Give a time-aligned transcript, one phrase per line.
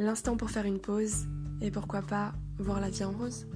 [0.00, 1.26] L'instant pour faire une pause
[1.60, 3.48] et pourquoi pas voir la vie en rose.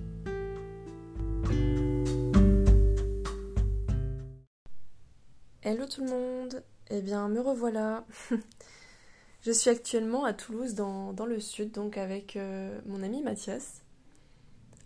[5.62, 8.04] Hello tout le monde, eh bien me revoilà.
[9.42, 13.82] Je suis actuellement à Toulouse dans, le sud, donc avec euh, mon ami Mathias,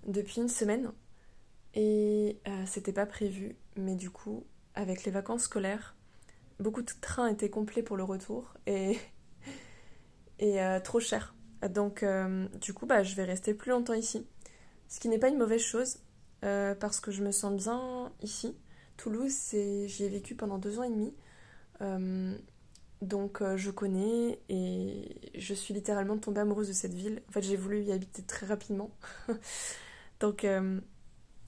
[0.06, 0.92] depuis une semaine.
[1.72, 5.96] Et euh, c'était pas prévu, mais du coup, avec les vacances scolaires,
[6.60, 8.98] beaucoup de trains étaient complets pour le retour et,
[10.38, 11.35] et euh, trop cher.
[11.68, 14.26] Donc, euh, du coup, bah, je vais rester plus longtemps ici.
[14.88, 15.98] Ce qui n'est pas une mauvaise chose,
[16.44, 18.56] euh, parce que je me sens bien ici.
[18.96, 21.14] Toulouse, j'y ai vécu pendant deux ans et demi.
[21.82, 22.36] Euh,
[23.02, 27.22] donc, je connais et je suis littéralement tombée amoureuse de cette ville.
[27.28, 28.90] En fait, j'ai voulu y habiter très rapidement.
[30.20, 30.46] donc,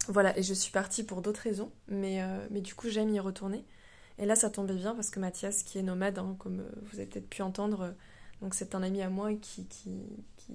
[0.09, 1.73] voilà, et je suis partie pour d'autres raisons.
[1.89, 3.65] Mais, du coup, j'aime y retourner.
[4.19, 7.07] Et là, ça tombait bien parce que Mathias, qui est nomade, hein, comme vous avez
[7.07, 7.95] peut-être pu entendre,
[8.41, 9.67] donc c'est un ami à moi qui,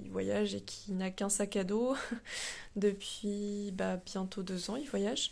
[0.10, 1.96] voyage et qui n'a qu'un sac à dos
[2.76, 5.32] depuis bah, bientôt deux ans, il voyage.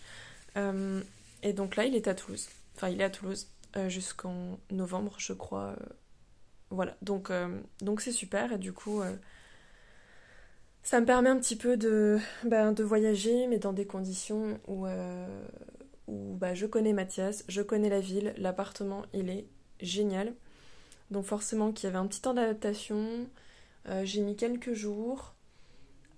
[0.57, 1.02] Euh,
[1.41, 2.47] et donc là, il est à Toulouse.
[2.75, 5.75] Enfin, il est à Toulouse euh, jusqu'en novembre, je crois.
[5.79, 5.85] Euh,
[6.69, 7.31] voilà, donc
[7.99, 9.02] c'est super et du coup,
[10.83, 14.88] ça me permet un petit peu de, ben, de voyager, mais dans des conditions où,
[16.07, 19.47] où bah, je connais Mathias, je connais la ville, l'appartement, il est
[19.81, 20.33] génial.
[21.11, 23.27] Donc forcément qu'il y avait un petit temps d'adaptation.
[23.87, 25.35] Euh, j'ai mis quelques jours,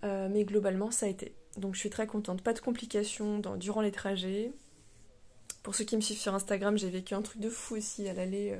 [0.03, 1.35] euh, mais globalement ça a été.
[1.57, 2.41] Donc je suis très contente.
[2.41, 4.53] Pas de complications durant les trajets.
[5.63, 8.13] Pour ceux qui me suivent sur Instagram, j'ai vécu un truc de fou aussi à
[8.13, 8.59] l'aller.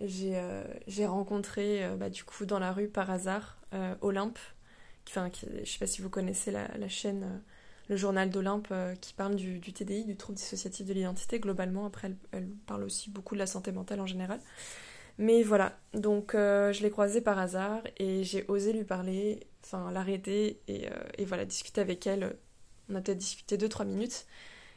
[0.00, 3.58] Euh, j'ai rencontré bah, du coup dans la rue par hasard
[4.00, 4.38] Olympe.
[5.08, 7.42] Enfin, je sais pas si vous connaissez la, chaîne
[7.88, 11.86] le journal d'Olympe qui parle du, TDI, du trouble dissociatif de l'identité globalement.
[11.86, 14.40] Après, elle, parle aussi beaucoup de la santé mentale en général.
[15.18, 19.90] Mais voilà, donc euh, je l'ai croisée par hasard et j'ai osé lui parler, enfin
[19.90, 22.36] l'arrêter et, euh, voilà, discuter avec elle.
[22.88, 24.26] On a peut-être discuté 2-3 minutes.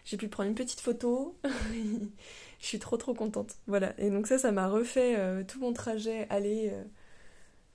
[0.04, 1.38] J'ai pu prendre une petite photo.
[1.44, 3.56] je suis trop trop contente.
[3.68, 6.74] Voilà, et donc ça, ça m'a refait euh, tout mon trajet aller.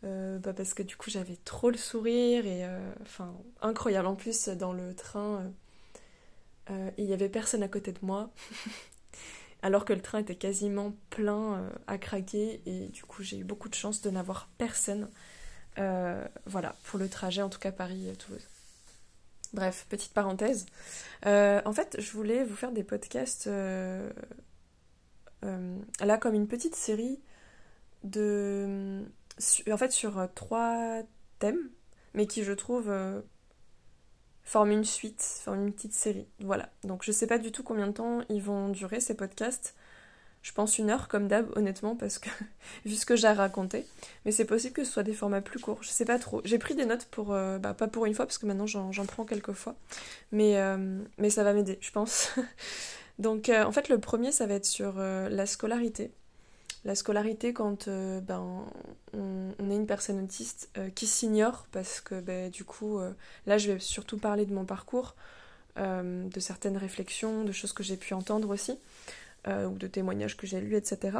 [0.03, 2.65] Bah parce que du coup j'avais trop le sourire et
[3.03, 5.53] enfin incroyable en plus dans le train
[6.97, 8.31] il y avait personne à côté de moi
[9.67, 13.45] alors que le train était quasiment plein euh, à craquer et du coup j'ai eu
[13.45, 15.11] beaucoup de chance de n'avoir personne.
[15.79, 18.47] Euh, voilà, pour le trajet en tout cas Paris-Toulouse.
[19.55, 20.67] Bref, petite parenthèse.
[21.27, 24.13] Euh, en fait, je voulais vous faire des podcasts là
[26.21, 27.21] comme une petite série
[28.05, 29.05] de
[29.69, 31.03] en fait sur trois
[31.41, 31.71] thèmes
[32.15, 32.89] mais qui je trouve
[34.47, 36.27] forme une suite, forme une petite série.
[36.41, 36.71] Voilà.
[36.85, 39.75] Donc je sais pas du tout combien de temps ils vont durer ces podcasts.
[40.41, 42.31] Je pense une heure comme d'hab, honnêtement, parce que
[42.87, 43.85] vu ce que j'ai raconté.
[44.25, 45.83] Mais c'est possible que ce soit des formats plus courts.
[45.83, 46.41] Je sais pas trop.
[46.45, 49.07] J'ai pris des notes pour, euh, bah, pas pour une fois, parce que maintenant j'en
[49.07, 49.75] prends quelques fois.
[50.31, 52.31] Mais, euh, mais ça va m'aider, je pense.
[53.19, 56.13] Donc euh, en fait, le premier, ça va être sur la scolarité
[56.85, 58.65] la scolarité quand euh, ben,
[59.13, 63.13] on, est une personne autiste euh, qui s'ignore parce que ben, du coup euh,
[63.47, 65.17] là je vais surtout parler de mon parcours,
[65.77, 68.79] de certaines réflexions, de choses que j'ai pu entendre aussi,
[69.47, 71.19] ou de témoignages que j'ai lus, etc.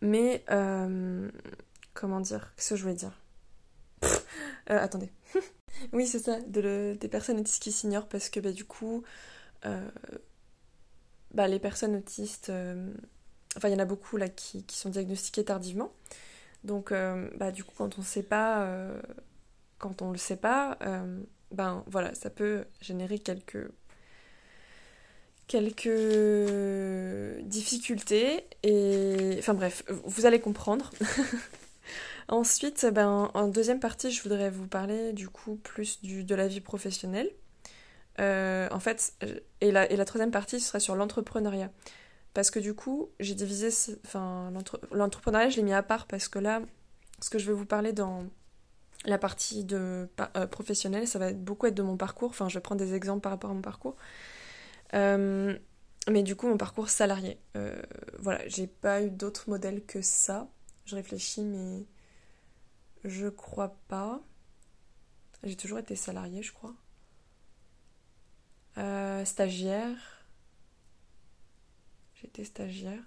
[0.00, 0.42] Mais
[1.92, 3.12] comment dire Qu'est-ce que je voulais dire?
[4.66, 5.10] Attendez.
[5.92, 9.04] oui c'est ça, de des personnes autistes qui s'ignorent parce que ben, du coup
[11.34, 12.50] les personnes autistes
[13.56, 15.92] Enfin, il y en a beaucoup là qui, sont diagnostiqués tardivement.
[16.64, 19.00] Donc, euh, bah, du coup, quand on sait pas, euh,
[19.78, 21.20] quand on le sait pas, euh,
[21.52, 23.68] ben voilà, ça peut générer quelques
[25.46, 25.88] quelques
[27.42, 30.90] difficultés et enfin bref, vous allez comprendre.
[32.28, 36.48] Ensuite, ben, en deuxième partie, je voudrais vous parler du coup plus du, de la
[36.48, 37.30] vie professionnelle.
[38.18, 39.14] en fait,
[39.62, 41.70] et la, et la troisième partie, ce serait sur l'entrepreneuriat.
[42.34, 43.68] Parce que du coup, j'ai divisé.
[44.04, 44.52] Enfin,
[44.92, 46.62] l'entrepreneuriat, je l'ai mis à part parce que là,
[47.20, 48.26] ce que je vais vous parler dans
[49.04, 52.30] la partie de, euh, professionnelle, ça va beaucoup être de mon parcours.
[52.30, 53.96] Enfin, je vais prendre des exemples par rapport à mon parcours.
[54.94, 55.56] Euh,
[56.10, 57.38] mais du coup, mon parcours salarié.
[57.56, 57.80] Euh,
[58.18, 60.48] voilà, j'ai pas eu d'autres modèles que ça.
[60.84, 61.86] Je réfléchis, mais.
[63.04, 64.20] Je crois pas.
[65.44, 66.74] J'ai toujours été salariée, je crois.
[69.24, 70.17] Stagiaire.
[72.20, 73.00] J'étais stagiaire.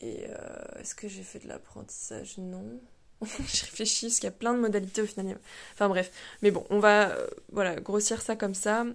[0.00, 2.38] Et euh, est-ce que j'ai fait de l'apprentissage?
[2.38, 2.80] Non.
[3.20, 3.26] je
[3.64, 5.38] réfléchis parce qu'il y a plein de modalités au final.
[5.74, 6.10] Enfin bref.
[6.42, 8.86] Mais bon, on va euh, voilà, grossir ça comme ça.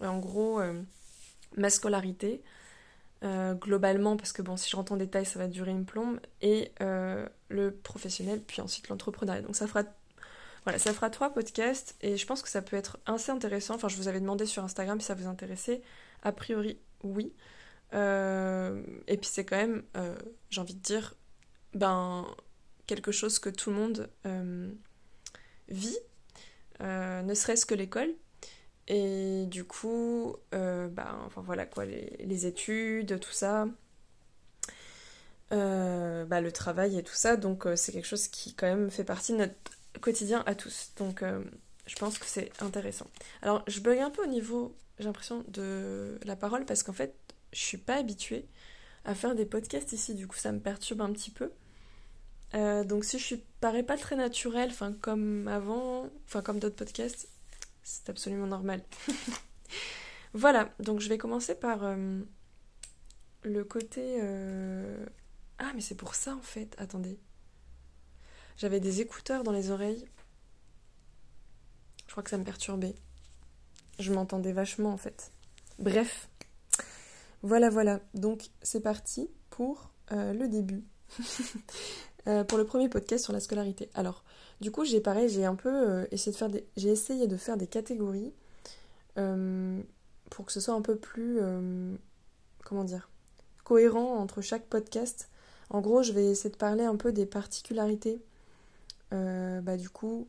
[0.00, 0.60] En gros,
[1.56, 2.40] ma scolarité,
[3.22, 6.70] globalement, parce que bon, si je rentre en détail, ça va durer une plombe, et
[7.48, 9.42] le professionnel, puis ensuite l'entrepreneuriat.
[9.42, 9.82] Donc ça fera
[10.68, 13.74] voilà, ça fera trois podcasts et je pense que ça peut être assez intéressant.
[13.76, 15.80] Enfin, je vous avais demandé sur Instagram si ça vous intéressait.
[16.22, 17.32] A priori, oui.
[17.94, 20.16] Euh, et puis c'est quand même, euh,
[20.50, 21.14] j'ai envie de dire,
[21.74, 22.26] ben,
[22.86, 24.70] quelque chose que tout le monde euh,
[25.68, 25.98] vit,
[26.80, 28.10] ne serait-ce que l'école.
[28.88, 33.66] Et du coup, ben, enfin voilà quoi, les, études, tout ça.
[35.50, 39.32] bah, le travail et tout ça, donc c'est quelque chose qui quand même fait partie
[39.32, 39.54] de notre
[40.00, 40.92] quotidien à tous.
[40.96, 41.42] Donc euh,
[41.86, 43.06] je pense que c'est intéressant.
[43.42, 47.14] Alors je bug un peu au niveau, j'ai l'impression, de la parole parce qu'en fait,
[47.52, 48.46] je suis pas habituée
[49.04, 51.52] à faire des podcasts ici, du coup ça me perturbe un petit peu.
[52.54, 56.76] Euh, donc si je suis parais pas très naturelle, enfin comme avant, enfin comme d'autres
[56.76, 57.28] podcasts,
[57.82, 58.82] c'est absolument normal.
[60.34, 62.20] voilà, donc je vais commencer par euh,
[63.42, 64.20] le côté...
[65.60, 67.18] Ah mais c'est pour ça en fait, attendez.
[68.56, 70.04] J'avais des écouteurs dans les oreilles.
[72.06, 72.94] Je crois que ça me perturbait.
[73.98, 75.32] Je m'entendais vachement en fait.
[75.78, 76.28] Bref.
[77.42, 78.00] Voilà, voilà.
[78.14, 80.84] Donc c'est parti pour euh, le début.
[82.26, 83.88] Euh, pour le premier podcast sur la scolarité.
[83.94, 84.22] Alors,
[84.60, 86.66] du coup, j'ai pareil, j'ai un peu euh, essayé de faire des.
[86.76, 88.34] J'ai essayé de faire des catégories
[89.14, 91.38] pour que ce soit un peu plus.
[92.64, 93.08] comment dire
[93.64, 95.30] cohérent entre chaque podcast.
[95.70, 98.20] En gros, je vais essayer de parler un peu des particularités
[99.10, 100.28] bah, du coup,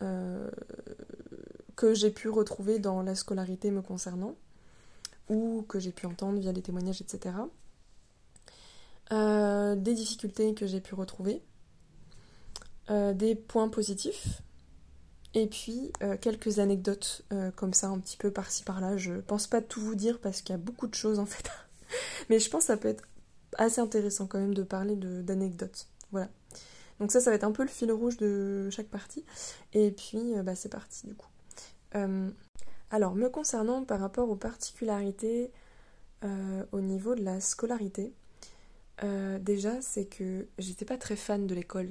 [0.00, 4.34] que j'ai pu retrouver dans la scolarité me concernant,
[5.28, 7.34] ou que j'ai pu entendre via les témoignages, etc.
[9.12, 11.42] Euh, des difficultés que j'ai pu retrouver,
[12.88, 14.42] des points positifs,
[15.34, 17.22] et puis quelques anecdotes
[17.56, 18.96] comme ça, un petit peu par-ci par-là.
[18.96, 21.50] Je pense pas tout vous dire parce qu'il y a beaucoup de choses en fait.
[22.30, 23.02] Mais je pense que ça peut être
[23.58, 25.88] assez intéressant quand même de parler d'anecdotes.
[26.12, 26.28] Voilà.
[27.00, 29.24] Donc ça, ça va être un peu le fil rouge de chaque partie.
[29.72, 31.28] Et puis, euh, bah, c'est parti du coup.
[32.92, 35.50] Euh, alors, me concernant par rapport aux particularités
[36.24, 38.12] euh, au niveau de la scolarité,
[39.40, 41.90] déjà, c'est que j'étais pas très fan de l'école.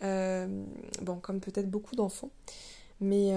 [0.00, 2.30] bon, comme peut-être beaucoup d'enfants.
[3.02, 3.34] Mais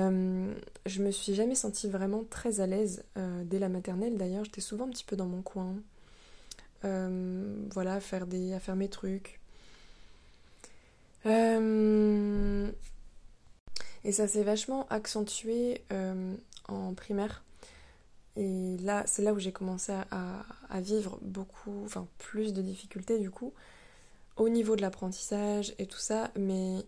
[0.86, 3.04] je me suis jamais sentie vraiment très à l'aise
[3.44, 4.18] dès la maternelle.
[4.18, 5.75] D'ailleurs, j'étais souvent un petit peu dans mon coin.
[6.81, 9.42] voilà, faire, des, à faire mes trucs.
[11.25, 12.69] Euh,
[14.03, 16.35] et ça s'est vachement accentué euh,
[16.67, 17.44] en primaire.
[18.35, 23.29] Et là, c'est là où j'ai commencé à, vivre beaucoup, enfin plus de difficultés du
[23.29, 23.53] coup,
[24.38, 26.83] au niveau de l'apprentissage et tout ça, mais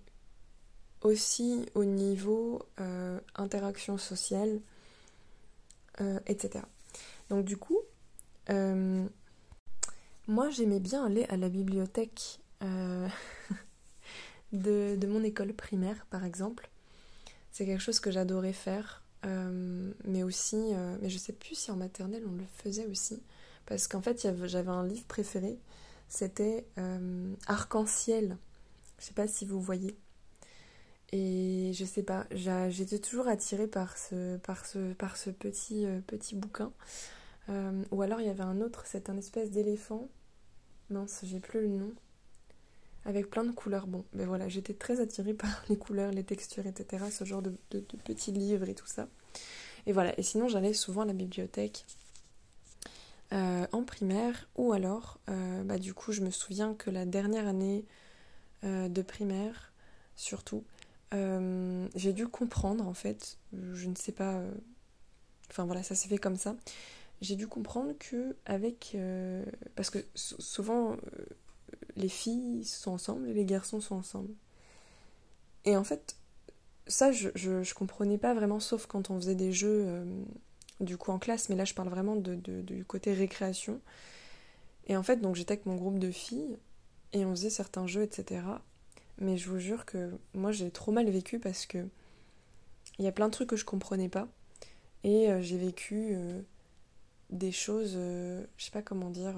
[1.01, 4.59] aussi au niveau euh, interaction sociale,
[6.25, 6.65] etc.
[7.29, 7.79] Donc du coup,
[10.27, 12.39] moi j'aimais bien aller à la bibliothèque
[14.51, 16.69] de, mon école primaire, par exemple.
[17.55, 21.71] C'est quelque chose que j'adorais faire, euh, mais aussi, euh, mais je sais plus si
[21.71, 23.23] en maternelle on le faisait aussi,
[23.65, 25.57] parce qu'en fait j'avais un livre préféré,
[26.09, 28.37] c'était euh, Arc-en-ciel.
[28.99, 29.95] Je sais pas si vous voyez.
[31.13, 34.37] Et je sais pas, j'étais toujours attirée par ce
[35.29, 36.73] petit, petit bouquin.
[37.47, 40.09] ou alors il y avait un autre, c'est un espèce d'éléphant.
[40.89, 41.93] Mince, j'ai plus le nom
[43.05, 43.87] avec plein de couleurs.
[43.87, 47.05] Bon, mais ben voilà, j'étais très attirée par les couleurs, les textures, etc.
[47.11, 47.51] Ce genre de,
[48.03, 49.07] petits livres et tout ça.
[49.85, 51.85] Et voilà, et sinon j'allais souvent à la bibliothèque
[53.33, 57.47] euh, en primaire, ou alors, euh, bah, du coup, je me souviens que la dernière
[57.47, 57.85] année
[58.63, 59.71] euh, de primaire,
[60.15, 60.63] surtout,
[61.95, 64.41] j'ai dû comprendre en fait, je ne sais pas,
[65.49, 66.57] enfin voilà, ça s'est fait comme ça.
[67.21, 68.97] J'ai dû comprendre que avec,
[69.77, 70.97] parce que souvent
[71.95, 74.33] les filles sont ensemble et les garçons sont ensemble.
[75.65, 76.15] Et en fait,
[76.87, 80.23] ça, je, je, comprenais pas vraiment, sauf quand on faisait des jeux, euh,
[80.79, 83.81] du coup, en classe, mais là, je parle vraiment de, du côté récréation.
[84.87, 86.57] Et en fait, donc j'étais avec mon groupe de filles,
[87.13, 88.41] et on faisait certains jeux, etc.
[89.19, 91.87] Mais je vous jure que moi, j'ai trop mal vécu parce que
[92.99, 94.27] il y a plein de trucs que je comprenais pas.
[95.03, 96.41] Et euh, j'ai vécu euh,
[97.29, 99.35] des choses, je sais pas comment dire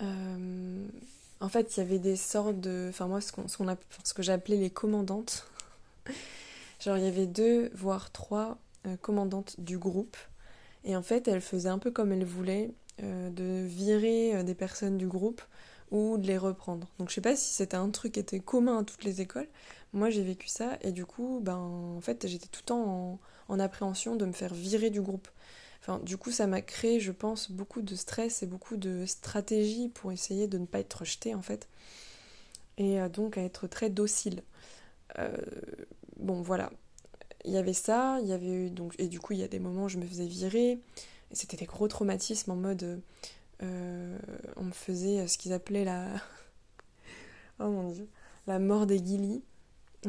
[0.00, 2.86] en fait, il y avait des sortes de.
[2.88, 5.46] Enfin, moi, ce, qu'on, ce, que j'appelais les commandantes.
[6.80, 10.16] Genre, il y avait deux, voire trois euh, commandantes du groupe.
[10.84, 12.70] Et en fait, elles faisaient un peu comme elles voulaient,
[13.02, 15.42] euh, de virer euh, des personnes du groupe
[15.90, 16.88] ou de les reprendre.
[16.98, 19.48] Donc, je sais pas si c'était un truc qui était commun à toutes les écoles.
[19.92, 20.78] Moi, j'ai vécu ça.
[20.82, 24.54] Et du coup, ben, en fait, j'étais tout le temps en appréhension de me faire
[24.54, 25.28] virer du groupe.
[26.02, 30.12] Du coup, ça m'a créé, je pense, beaucoup de stress et beaucoup de stratégies pour
[30.12, 31.66] essayer de ne pas être rejetée, en fait.
[32.76, 34.42] Et euh, donc à être très docile.
[35.18, 35.36] Euh,
[36.18, 36.70] bon, voilà.
[37.44, 39.58] Il y avait ça, il y avait eu, et du coup, il y a des
[39.60, 40.78] moments où je me faisais virer.
[41.32, 43.00] C'était des gros traumatismes en mode.
[43.62, 44.18] Euh,
[44.56, 46.06] on me faisait ce qu'ils appelaient la.
[47.60, 48.08] oh mon dieu.
[48.46, 49.42] La mort des guilis.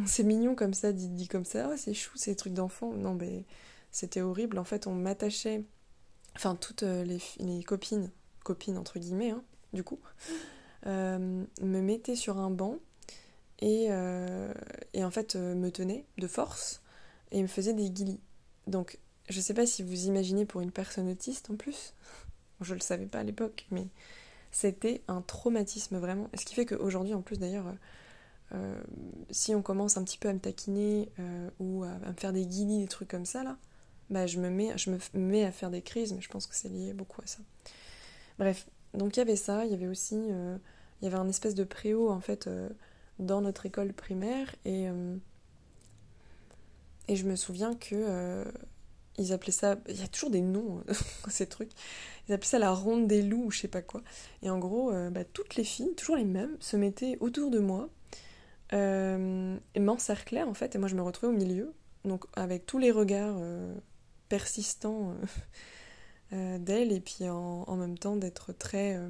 [0.05, 1.69] C'est mignon comme ça, dit, comme ça.
[1.71, 2.91] Oh, c'est chou, c'est des trucs d'enfant.
[2.93, 3.43] Non, mais
[3.91, 4.59] c'était horrible.
[4.59, 5.63] En fait, on m'attachait,
[6.35, 8.11] enfin, toutes euh, les, copines,
[8.43, 9.43] copines entre guillemets, hein,
[9.73, 9.99] du coup,
[10.85, 12.77] euh, me mettaient sur un banc
[13.59, 14.53] et, euh,
[14.93, 16.81] et en fait me tenaient de force
[17.31, 18.21] et me faisaient des guilis.
[18.67, 21.93] Donc, je sais pas si vous imaginez pour une personne autiste en plus,
[22.61, 23.87] je le savais pas à l'époque, mais
[24.51, 26.29] c'était un traumatisme vraiment.
[26.35, 27.65] Ce qui fait qu'aujourd'hui, en plus d'ailleurs,
[29.29, 31.11] si on commence un petit peu à me taquiner
[31.59, 33.57] ou à, à, me faire des guilis, des trucs comme ça là,
[34.09, 36.69] bah, je, me mets, je me à faire des crises, mais je pense que c'est
[36.69, 37.39] lié beaucoup à ça.
[38.39, 40.57] Bref, donc il y avait ça, il y avait aussi euh,
[41.01, 42.69] il y avait un espèce de préau en fait euh,
[43.19, 45.15] dans notre école primaire et, euh,
[47.07, 48.45] et je me souviens que
[49.17, 50.81] ils appelaient ça, il y a toujours des noms
[51.27, 51.71] ces trucs,
[52.27, 54.01] ils appelaient ça la ronde des loups ou je sais pas quoi.
[54.41, 57.89] Et en gros, bah, toutes les filles, toujours les mêmes, se mettaient autour de moi
[58.71, 61.73] et m'encerclaient en fait et moi je me retrouvais au milieu
[62.05, 63.35] donc avec tous les regards
[66.33, 69.09] euh, d'elle et puis en, même temps d'être très euh,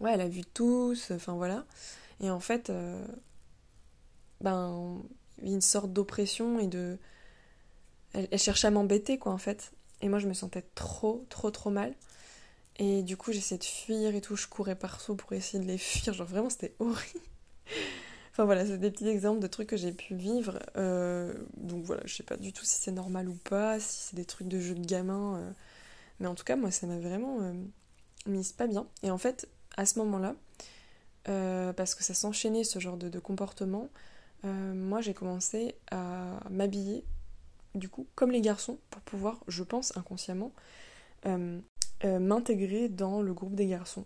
[0.00, 1.64] ouais elle a vu tous enfin voilà.
[2.20, 2.72] Et en fait
[4.40, 5.02] ben
[5.42, 6.98] une sorte d'oppression et de
[8.12, 9.72] elle, elle cherchait à m'embêter quoi en fait.
[10.02, 11.94] Et moi je me sentais trop trop trop mal.
[12.78, 14.36] Et du coup j'essayais de fuir et tout.
[14.36, 16.14] Je courais partout pour essayer de les fuir.
[16.14, 17.20] Genre vraiment c'était horrible
[18.36, 20.58] Enfin voilà, c'est des petits exemples de trucs que j'ai pu vivre.
[20.76, 24.16] Euh, donc voilà, je sais pas du tout si c'est normal ou pas, si c'est
[24.16, 25.36] des trucs de jeu de gamin.
[25.38, 25.50] Euh.
[26.20, 27.54] mais en tout cas, moi, ça m'a vraiment euh,
[28.26, 28.86] mise pas bien.
[29.02, 30.34] Et en fait, à ce moment-là,
[31.24, 33.88] parce que ça s'enchaînait ce genre de, de comportement,
[34.44, 37.04] moi j'ai commencé à m'habiller,
[37.74, 40.52] du coup, comme les garçons, pour pouvoir, je pense inconsciemment,
[42.04, 44.04] m'intégrer dans le groupe des garçons.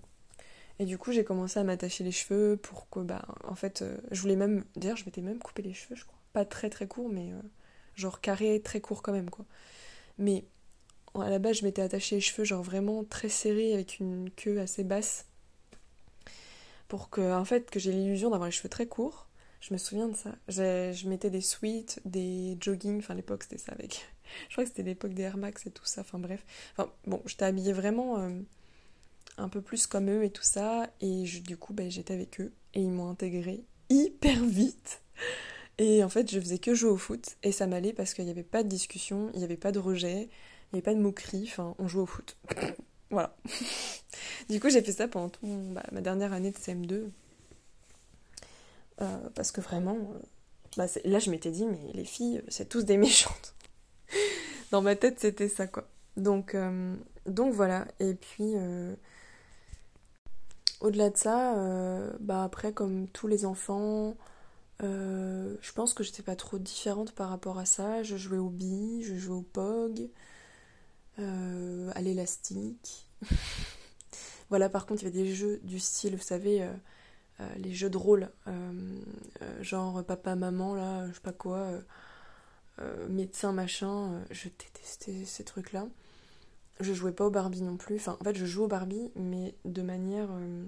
[0.80, 3.99] Et du coup, j'ai commencé à m'attacher les cheveux pour que, bah, en fait, euh,
[4.12, 4.64] je voulais même.
[4.76, 6.18] D'ailleurs, je m'étais même coupé les cheveux, je crois.
[6.32, 7.42] Pas très très court, mais euh,
[7.96, 9.44] genre carré, très court quand même, quoi.
[10.16, 10.42] Mais
[11.14, 14.58] à la base, je m'étais attaché les cheveux, genre vraiment très serrés, avec une queue
[14.58, 15.26] assez basse.
[16.88, 19.28] Pour que, en fait, que j'ai l'illusion d'avoir les cheveux très courts.
[19.60, 20.34] Je me souviens de ça.
[20.49, 24.08] Je mettais des sweats, des jogging, enfin, l'époque, c'était ça avec.
[24.49, 26.42] je crois que c'était l'époque des Air Max et tout ça, enfin, bref.
[26.72, 28.18] Enfin, bon, j'étais habillée vraiment.
[28.18, 28.30] Euh,
[29.38, 30.90] un peu plus comme eux et tout ça.
[31.00, 35.02] Et du coup, ben, j'étais avec eux et ils m'ont intégré hyper vite.
[35.78, 38.30] Et en fait, je faisais que jouer au foot et ça m'allait parce qu'il n'y
[38.30, 41.00] avait pas de discussion, il n'y avait pas de rejet, il n'y avait pas de
[41.00, 42.37] moquerie, enfin, on jouait au foot.
[43.10, 43.34] voilà.
[44.49, 47.10] du coup, j'ai fait ça pendant bah, ma dernière année de CM2.
[49.00, 50.18] Euh, parce que vraiment, euh,
[50.76, 53.54] bah, là, je m'étais dit, mais les filles, c'est tous des méchantes.
[54.70, 55.88] Dans ma tête, c'était ça, quoi.
[56.16, 56.94] Donc, euh,
[57.26, 57.87] donc voilà.
[57.99, 58.54] Et puis,
[60.80, 64.16] au-delà de ça, euh, bah après, comme tous les enfants,
[64.82, 68.02] euh, je pense que j'étais pas trop différente par rapport à ça.
[68.02, 70.08] Je jouais au billes, je jouais au pog,
[71.18, 73.08] euh, à l'élastique.
[74.50, 76.66] voilà, par contre, il y avait des jeux du style, vous savez,
[77.56, 78.30] les jeux de rôle,
[79.60, 81.70] genre papa, maman, là, je sais pas quoi,
[83.08, 84.22] médecin, machin.
[84.30, 85.87] je détestais ces trucs-là
[86.80, 87.96] je jouais pas au Barbie non plus.
[87.96, 90.28] Enfin, en fait, je joue au Barbie, mais de manière.
[90.32, 90.64] Euh,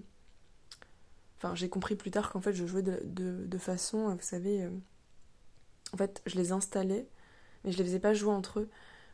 [1.39, 4.63] enfin, j'ai compris plus tard qu'en fait, je jouais de, façon, euh, vous savez.
[4.63, 4.71] Euh,
[5.93, 7.09] en fait, je les installais,
[7.65, 8.71] mais je les faisais pas jouer entre eux.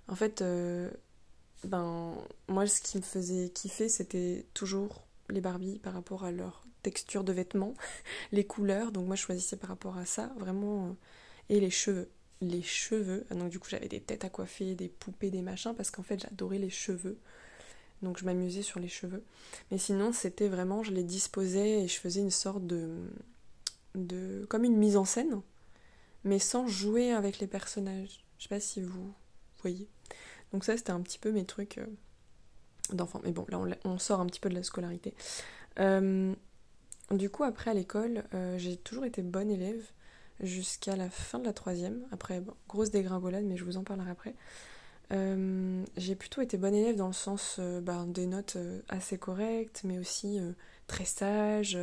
[0.08, 0.44] En fait,
[1.64, 2.14] ben,
[2.48, 7.24] moi, ce qui me faisait kiffer, c'était toujours les Barbies par rapport à leur texture
[7.24, 7.74] de vêtements,
[8.32, 8.92] les couleurs.
[8.92, 10.96] Donc, moi, je choisissais par rapport à ça, vraiment.
[11.48, 13.24] et les cheveux les cheveux.
[13.30, 16.20] Donc du coup j'avais des têtes à coiffer, des poupées, des machins, parce qu'en fait
[16.20, 17.18] j'adorais les cheveux.
[18.02, 19.24] Donc je m'amusais sur les cheveux.
[19.70, 22.88] Mais sinon c'était vraiment, je les disposais et je faisais une sorte de...
[23.94, 25.40] de comme une mise en scène,
[26.24, 28.24] mais sans jouer avec les personnages.
[28.38, 29.12] Je sais pas si vous
[29.62, 29.88] voyez.
[30.52, 31.86] Donc ça c'était un petit peu mes trucs euh,
[32.92, 33.20] d'enfant.
[33.24, 35.14] Mais bon, là on, sort un petit peu de la scolarité.
[35.80, 36.34] Euh,
[37.10, 38.24] du coup, après à l'école,
[38.58, 39.82] j'ai toujours été bonne élève
[40.40, 42.06] jusqu'à la fin de la troisième.
[42.12, 44.34] Après, grosse dégringolade, mais je vous en parlerai après.
[45.12, 49.16] Euh, j'ai plutôt été bonne élève dans le sens euh, bah, des notes euh, assez
[49.16, 50.38] correctes, mais aussi
[50.86, 51.78] très sage.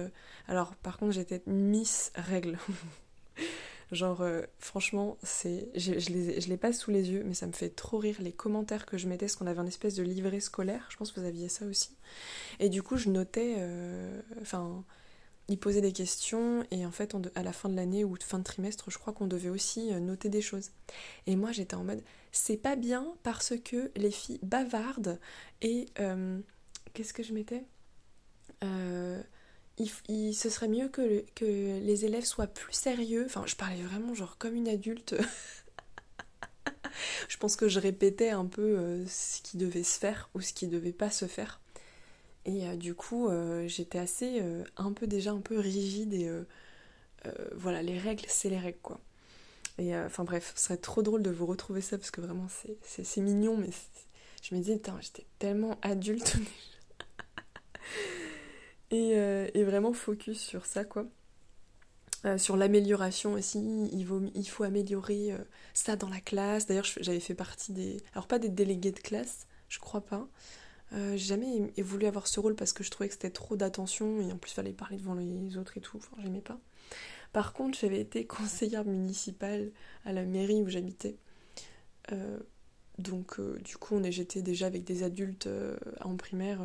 [0.48, 2.58] Alors, par contre, j'étais Miss Règle.
[3.92, 4.26] Genre,
[4.58, 7.70] franchement, c'est, je, je, les, je les passe sous les yeux, mais ça me fait
[7.70, 10.88] trop rire les commentaires que je mettais, parce qu'on avait un espèce de livret scolaire.
[10.90, 11.96] Je pense que vous aviez ça aussi.
[12.60, 13.56] Et du coup, je notais.
[14.42, 14.84] Enfin
[15.48, 18.44] il posait des questions et en fait à la fin de l'année ou fin de
[18.44, 20.72] trimestre je crois qu'on devait aussi euh, noter des choses.
[21.28, 25.20] Et moi j'étais en mode c'est pas bien parce que les filles bavardent
[25.62, 26.40] et euh,
[26.94, 27.64] qu'est-ce que je mettais?
[28.64, 29.22] Euh,
[30.08, 33.24] il, ce serait mieux que, que les élèves soient plus sérieux.
[33.26, 35.16] Enfin je parlais vraiment genre comme une adulte.
[37.28, 40.68] Je pense que je répétais un peu ce qui devait se faire ou ce qui
[40.68, 41.60] devait pas se faire
[42.46, 46.30] et euh, du coup, euh, j'étais assez, euh, un peu déjà un peu rigide et
[47.56, 49.00] voilà, les règles, c'est les règles quoi.
[49.80, 52.48] Et enfin bref, ce serait trop drôle de vous retrouver ça parce que vraiment
[52.84, 53.70] c'est mignon, mais
[54.44, 56.36] je me disais, j'étais tellement adulte
[58.92, 59.14] et,
[59.56, 61.08] et, vraiment focus sur ça quoi.
[62.38, 63.58] sur l'amélioration aussi,
[63.92, 65.36] il, il faut améliorer
[65.74, 66.68] ça dans la classe.
[66.68, 67.98] D'ailleurs, j'avais fait partie des.
[68.14, 70.28] Alors, pas des délégués de classe, je crois pas.
[70.96, 74.22] Euh, j'ai jamais voulu avoir ce rôle parce que je trouvais que c'était trop d'attention
[74.22, 76.60] et en plus fallait parler devant les autres et tout, enfin j'aimais pas.
[77.34, 79.72] Par contre, j'avais été conseillère municipale
[80.06, 81.18] à la mairie où j'habitais.
[82.12, 82.40] Euh,
[82.98, 85.50] donc euh, du coup, j'étais déjà avec des adultes
[86.02, 86.62] en primaire.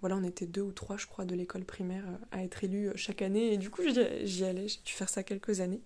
[0.00, 3.22] voilà, on était deux ou trois, je crois, de l'école primaire à être élus chaque
[3.22, 3.54] année.
[3.54, 5.80] Et du coup, j'y allais, j'ai dû faire ça quelques années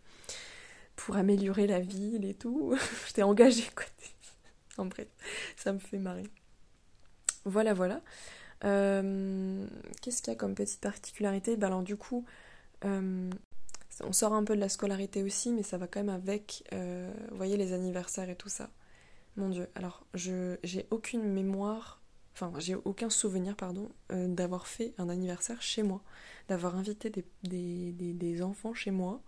[0.96, 2.76] pour améliorer la ville et tout.
[3.06, 3.84] J'étais engagée, quoi.
[4.76, 5.06] En bref,
[5.56, 6.24] ça me fait marrer.
[7.44, 8.00] Voilà, voilà.
[8.64, 9.66] Euh,
[10.00, 11.57] qu'est-ce qu'il y a comme petite particularité?
[11.57, 12.24] Ben alors du coup,
[12.85, 13.30] euh,
[14.02, 17.12] on sort un peu de la scolarité aussi, mais ça va quand même avec, euh,
[17.33, 18.70] voyez, les anniversaires et tout ça.
[19.37, 22.00] Mon Dieu, alors je j'ai aucune mémoire,
[22.35, 26.02] enfin j'ai aucun souvenir, pardon, d'avoir fait un anniversaire chez moi,
[26.48, 27.11] d'avoir invité
[27.42, 29.20] des, enfants chez moi.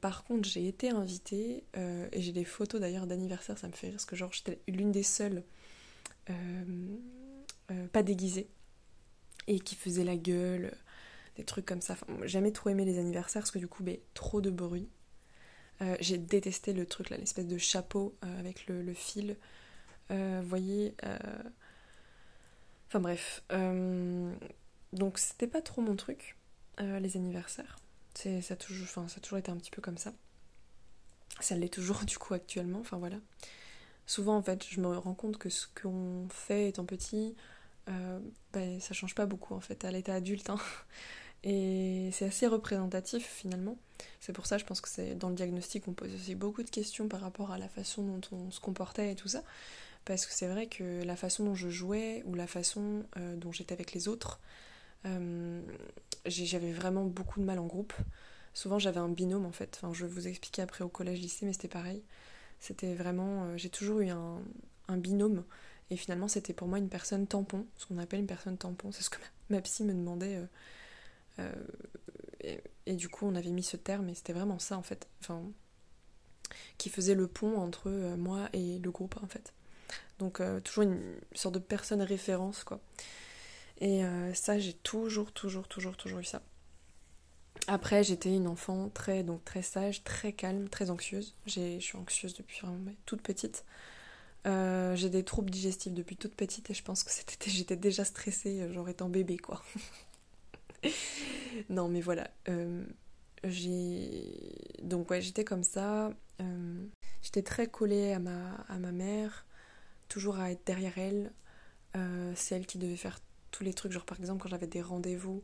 [0.00, 3.94] par contre, j'ai été invitée, et j'ai des photos d'ailleurs d'anniversaire, ça me fait rire,
[3.96, 5.42] parce que genre j'étais l'une des seules
[7.92, 8.48] pas déguisée
[9.46, 10.76] et qui faisait la gueule,
[11.36, 11.96] des trucs comme ça.
[12.24, 14.88] Jamais trop aimé les anniversaires parce que du coup, ben, trop de bruit.
[15.80, 19.36] Euh, j'ai détesté le truc là, l'espèce de chapeau avec le, fil.
[20.10, 20.94] Vous voyez.
[22.88, 23.42] Enfin bref.
[24.92, 26.36] donc c'était pas trop mon truc,
[26.78, 27.78] les anniversaires.
[28.14, 30.12] C'est, ça, a toujours, ça a toujours été un petit peu comme ça.
[31.40, 32.80] Ça l'est toujours du coup actuellement.
[32.80, 33.18] Enfin voilà
[34.08, 37.36] souvent en fait je me rends compte que ce qu'on fait étant petit
[37.88, 38.18] euh,
[38.52, 40.58] ben, ça change pas beaucoup en fait à l'état adulte hein.
[41.44, 43.76] et c'est assez représentatif finalement.
[44.18, 46.70] C'est pour ça je pense que c'est dans le diagnostic on pose aussi beaucoup de
[46.70, 49.42] questions par rapport à la façon dont on se comportait et tout ça.
[50.06, 53.52] Parce que c'est vrai que la façon dont je jouais ou la façon euh, dont
[53.52, 54.40] j'étais avec les autres
[55.04, 55.60] euh,
[56.24, 57.92] j'avais vraiment beaucoup de mal en groupe.
[58.54, 59.78] Souvent j'avais un binôme en fait.
[59.82, 62.02] Enfin je vais vous expliquer après au collège lycée mais c'était pareil
[62.60, 63.44] c'était vraiment.
[63.44, 64.40] Euh, j'ai toujours eu un,
[64.96, 65.44] binôme.
[65.90, 68.92] Et finalement, c'était pour moi une personne tampon, ce qu'on appelle une personne tampon.
[68.92, 69.18] C'est ce que
[69.48, 70.36] ma, psy me demandait.
[71.38, 71.52] Euh,
[72.44, 75.08] euh, et, du coup, on avait mis ce terme, et c'était vraiment ça, en fait.
[75.20, 75.42] Enfin,
[76.78, 79.52] qui faisait le pont entre moi et le groupe, en fait.
[80.18, 81.00] Donc, toujours une
[81.34, 82.80] sorte de personne référence, quoi.
[83.80, 84.02] Et
[84.34, 86.42] ça, j'ai toujours, toujours, toujours, toujours eu ça.
[87.70, 91.34] Après, j'étais une enfant très, donc très sage, très calme, très anxieuse.
[91.46, 93.66] Je suis anxieuse depuis vraiment toute petite.
[94.46, 97.10] Euh, j'ai des troubles digestifs depuis toute petite et je pense que
[97.46, 99.62] j'étais déjà stressée, euh, genre étant bébé, quoi.
[101.68, 102.30] non, mais voilà.
[102.48, 102.84] Euh,
[103.44, 104.54] j'ai...
[104.82, 106.10] Donc, ouais, j'étais comme ça.
[107.20, 109.44] j'étais très collée à ma, à ma mère,
[110.08, 111.32] toujours à être derrière elle.
[112.34, 115.42] c'est elle qui devait faire tous les trucs, genre par exemple quand j'avais des rendez-vous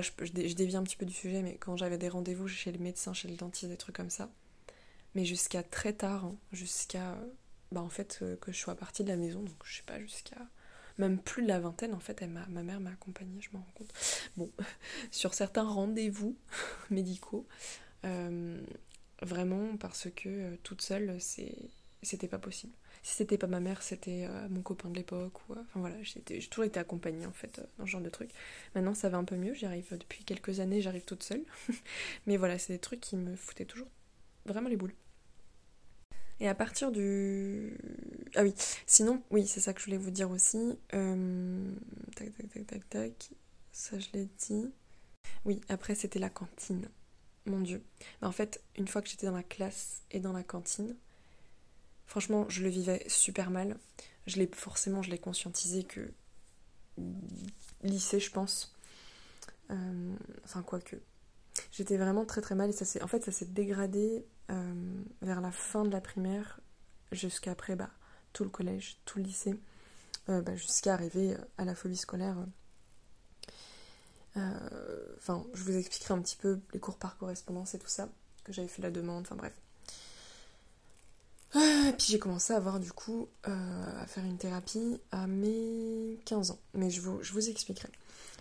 [0.00, 2.78] Je, je, dévie un petit peu du sujet, mais quand j'avais des rendez-vous chez le
[2.78, 4.30] médecin, chez le dentiste, des trucs comme ça,
[5.14, 7.18] mais jusqu'à très tard, hein, jusqu'à
[7.72, 9.98] bah en fait euh, que je sois partie de la maison, donc je sais pas,
[10.00, 10.38] jusqu'à
[10.98, 13.92] même plus de la vingtaine en fait, ma mère m'a accompagnée, je m'en rends compte.
[14.36, 14.50] Bon,
[15.10, 16.36] sur certains rendez-vous
[16.90, 17.46] médicaux,
[18.04, 18.60] euh,
[19.22, 22.72] vraiment parce que euh, toute seule, c'était pas possible
[23.02, 25.32] si c'était pas ma mère, c'était euh, mon copain de l'époque.
[25.50, 28.30] Euh, enfin voilà, j'ai toujours été accompagnée en fait euh, dans ce genre de truc.
[28.74, 31.42] Maintenant ça va un peu mieux, j'y arrive depuis quelques années, j'arrive toute seule.
[32.26, 33.88] Mais voilà, c'est des trucs qui me foutaient toujours
[34.44, 34.94] vraiment les boules.
[36.40, 37.76] Et à partir du.
[38.34, 38.54] Ah oui,
[38.86, 40.78] sinon, oui, c'est ça que je voulais vous dire aussi.
[40.88, 43.30] Tac, tac, tac, tac, tac.
[43.72, 44.70] Ça, je l'ai dit.
[45.44, 46.88] Oui, après c'était la cantine.
[47.46, 47.82] Mon Dieu.
[48.20, 50.96] Mais en fait, une fois que j'étais dans la classe et dans la cantine,
[52.10, 53.78] franchement, je le vivais super mal.
[54.26, 56.12] Je l'ai forcément, je l'ai conscientisé que
[57.82, 58.74] lycée, je pense.
[59.70, 60.96] Euh, enfin, quoique.
[61.70, 65.40] J'étais vraiment très très mal et ça s'est, en fait, ça s'est dégradé euh, vers
[65.40, 66.60] la fin de la primaire
[67.12, 67.90] jusqu'après bah,
[68.32, 69.54] tout le collège, tout le lycée,
[70.28, 72.36] euh, bah, jusqu'à arriver à la phobie scolaire.
[74.34, 78.08] Enfin, je vous expliquerai un petit peu les cours par correspondance et tout ça,
[78.42, 79.52] que j'avais fait la demande, enfin bref.
[81.54, 86.52] Et puis j'ai commencé à avoir du coup à faire une thérapie à mes 15
[86.52, 86.58] ans.
[86.74, 87.88] Mais je vous, je vous expliquerai.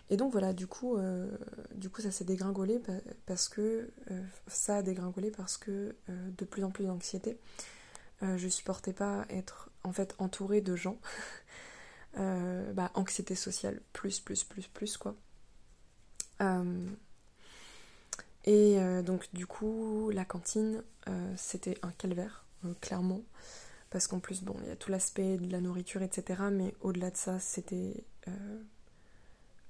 [0.09, 1.29] Et donc voilà, du coup, euh,
[1.75, 2.81] du coup ça s'est dégringolé
[3.25, 7.37] parce que euh, ça a dégringolé parce que euh, de plus en plus d'anxiété.
[8.21, 10.97] je supportais pas être en fait entourée de gens.
[12.15, 15.15] bah, anxiété sociale, plus, plus, plus, plus quoi.
[18.45, 20.83] et donc du coup, la cantine,
[21.37, 22.45] c'était un calvaire,
[22.81, 23.21] clairement.
[23.89, 26.43] Parce qu'en plus, bon, il y a tout l'aspect de la nourriture, etc.
[26.51, 28.03] Mais au-delà de ça, c'était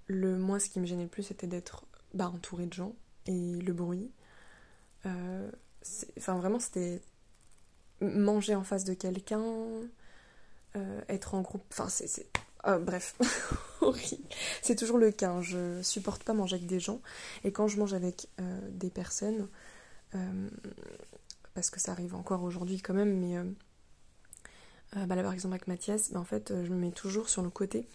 [0.10, 2.94] le, moi, ce qui me gênait le plus, c'était d'être bah, entouré de gens
[3.28, 4.12] et le bruit.
[5.06, 5.50] Euh,
[6.18, 7.02] enfin, vraiment, c'était
[8.02, 9.44] manger en face de quelqu'un,
[10.76, 11.64] euh, être en groupe.
[11.72, 12.28] Enfin, c'est.
[12.68, 13.16] Oh, bref.
[14.62, 15.32] C'est toujours le cas.
[15.32, 15.42] Hein.
[15.42, 17.02] Je supporte pas manger avec des gens.
[17.46, 19.48] Et quand je mange avec euh, des personnes,
[21.60, 23.36] parce que ça arrive encore aujourd'hui quand même, mais
[25.06, 27.50] bah là par exemple avec Mathias, bah, en fait, je me mets toujours sur le
[27.50, 27.88] côté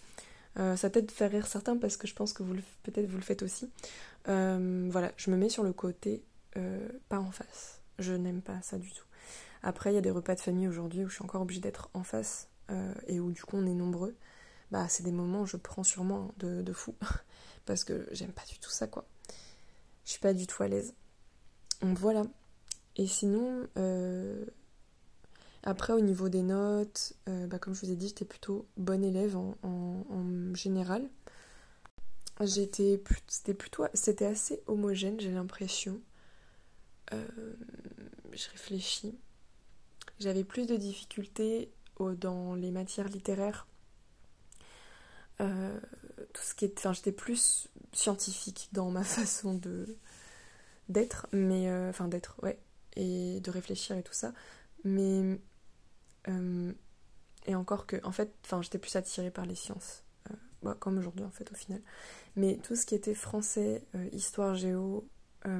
[0.58, 3.22] euh, ça peut-être faire rire certains parce que je pense que vous peut-être vous le
[3.22, 3.70] faites aussi.
[4.28, 6.24] Euh, voilà, je me mets sur le côté,
[6.56, 7.80] euh, pas en face.
[7.98, 9.04] Je n'aime pas ça du tout.
[9.62, 11.90] Après, il y a des repas de famille aujourd'hui où je suis encore obligée d'être
[11.94, 12.48] en face
[13.08, 14.16] et où du coup on est nombreux.
[14.70, 16.94] Bah, c'est des moments où je prends sur moi de, de fou
[17.66, 19.04] parce que j'aime pas du tout ça quoi.
[20.04, 20.94] Je suis pas du tout à l'aise.
[21.82, 22.22] Donc voilà.
[22.96, 23.66] Et sinon,
[25.66, 29.02] après, au niveau des notes, euh, bah, comme je vous ai dit, j'étais plutôt bonne
[29.02, 29.54] élève en,
[30.54, 31.08] général.
[32.40, 36.00] J'étais c'était plutôt c'était assez homogène, j'ai l'impression.
[37.12, 37.26] Euh,
[38.32, 39.16] je réfléchis.
[40.20, 43.66] J'avais plus de difficultés dans les matières littéraires.
[45.40, 45.80] Euh,
[46.32, 49.96] tout ce qui enfin, j'étais plus scientifique dans ma façon de
[50.90, 52.58] d'être, mais enfin d'être, ouais,
[52.96, 54.32] et de réfléchir et tout ça.
[54.84, 55.38] Mais
[56.28, 56.72] euh,
[57.46, 61.24] et encore que, en fait, j'étais plus attirée par les sciences, euh, bah, comme aujourd'hui
[61.24, 61.80] en fait au final.
[62.36, 65.06] Mais tout ce qui était français, euh, histoire, géo,
[65.44, 65.52] ouais,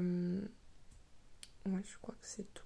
[1.66, 2.64] je crois que c'est tout.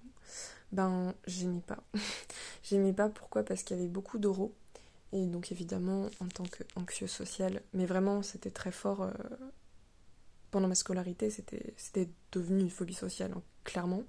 [0.71, 1.83] Ben, j'aimais pas.
[2.63, 3.43] j'aimais pas pourquoi?
[3.43, 4.53] Parce qu'il y avait beaucoup d'oraux.
[5.11, 9.11] Et donc évidemment, en tant qu'anxieux social, mais vraiment c'était très fort
[10.51, 14.03] pendant ma scolarité, c'était devenu une phobie sociale, hein, clairement.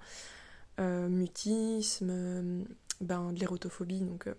[0.80, 2.66] Mutisme,
[3.00, 4.34] ben, de l'érotophobie, donc euh,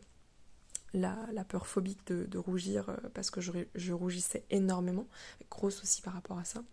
[0.93, 5.07] la, peur phobique de, rougir euh, parce que je, rougissais énormément,
[5.49, 6.63] grosse aussi par rapport à ça,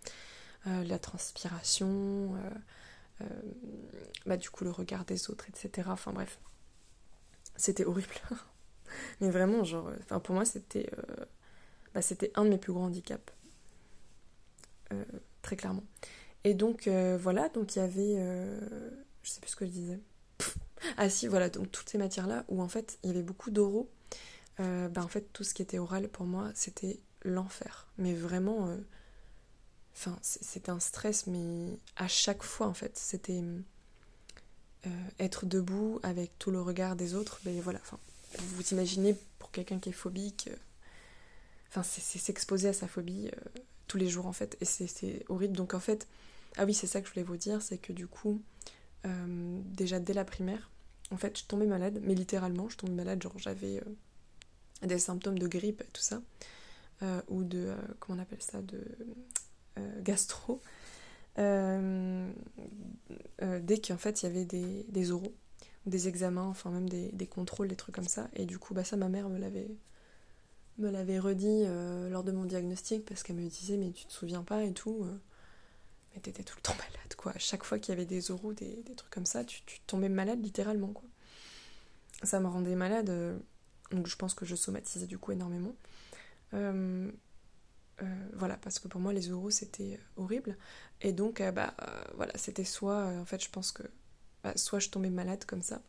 [0.67, 2.37] euh, la transpiration,
[4.27, 5.89] bah, du coup le regard des autres, etc.
[5.91, 6.39] Enfin bref,
[7.57, 8.15] c'était horrible.
[9.21, 10.91] Mais vraiment, genre, enfin pour moi c'était
[11.95, 13.33] bah, c'était un de mes plus grands handicaps,
[15.41, 15.85] très clairement.
[16.45, 18.17] Et donc voilà, donc il y avait,
[19.29, 20.01] je sais plus ce que je disais.
[20.97, 23.91] Ah si, voilà, donc toutes ces matières-là où en fait il y avait beaucoup d'oraux,
[24.61, 27.89] euh, bah, en fait tout ce qui était oral pour moi c'était l'enfer.
[27.99, 33.43] Mais vraiment, euh, c'était un stress, mais à chaque fois en fait c'était
[34.87, 37.41] euh, être debout avec tout le regard des autres.
[37.45, 37.99] Mais voilà, enfin
[38.39, 40.49] vous imaginez pour quelqu'un qui est phobique,
[41.69, 43.31] enfin c'est s'exposer à sa phobie
[43.89, 45.57] tous les jours en fait, et c'est horrible.
[45.57, 46.07] Donc en fait,
[46.57, 48.41] ah oui c'est ça que je voulais vous dire, c'est que du coup
[49.07, 50.71] euh, déjà dès la primaire.
[51.11, 55.39] En fait, je tombais malade, mais littéralement, je tombais malade, genre j'avais euh, des symptômes
[55.39, 56.21] de grippe tout ça,
[57.03, 58.83] euh, ou de, comment on appelle ça, de
[60.03, 60.61] gastro.
[61.37, 62.25] dès
[63.81, 65.35] qu'en fait il y avait des, des oraux,
[65.87, 68.29] des examens, enfin même des, des, contrôles, des trucs comme ça.
[68.35, 69.69] Et du coup, bah ça, ma mère me l'avait
[70.79, 71.65] me l'avait redit
[72.11, 75.07] lors de mon diagnostic parce qu'elle me disait mais tu te souviens pas et tout
[76.19, 77.33] t'étais tout le temps malade, quoi.
[77.33, 80.43] À chaque fois qu'il y avait des oraux, des, trucs comme ça, tu, tombais malade
[80.43, 81.09] littéralement, quoi.
[82.23, 83.39] Ça me rendait malade, euh,
[83.91, 85.75] donc je pense que je somatisais du coup énormément.
[86.55, 87.11] Euh,
[88.03, 90.57] euh, voilà, parce que pour moi, les oraux, c'était horrible.
[91.01, 91.75] Et donc, bah,
[92.15, 93.85] voilà, c'était soit, en fait, je pense que,
[94.43, 95.83] bah, soit je tombais malade comme ça,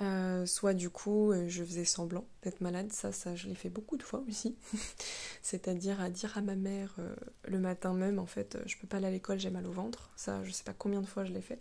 [0.00, 3.96] Euh, soit du coup, euh, je faisais semblant d'être malade, ça, je l'ai fait beaucoup
[3.96, 4.56] de fois aussi.
[5.42, 7.14] C'est-à-dire à dire à ma mère euh,
[7.46, 10.10] le matin même, en fait, je peux pas aller à l'école, j'ai mal au ventre.
[10.16, 11.60] Ça, je sais pas combien de fois je l'ai fait.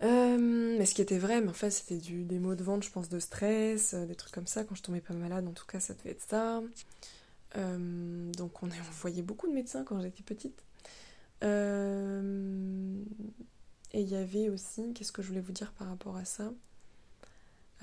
[0.00, 3.08] mais ce qui était vrai, mais en fait, c'était des maux de ventre, je pense,
[3.08, 4.64] de stress, des trucs comme ça.
[4.64, 6.60] Quand je tombais pas malade, en tout cas, ça devait être ça.
[7.54, 8.68] donc, on,
[9.00, 10.62] voyait beaucoup de médecins quand j'étais petite.
[13.94, 16.52] Et il y avait aussi, qu'est-ce que je voulais vous dire par rapport à ça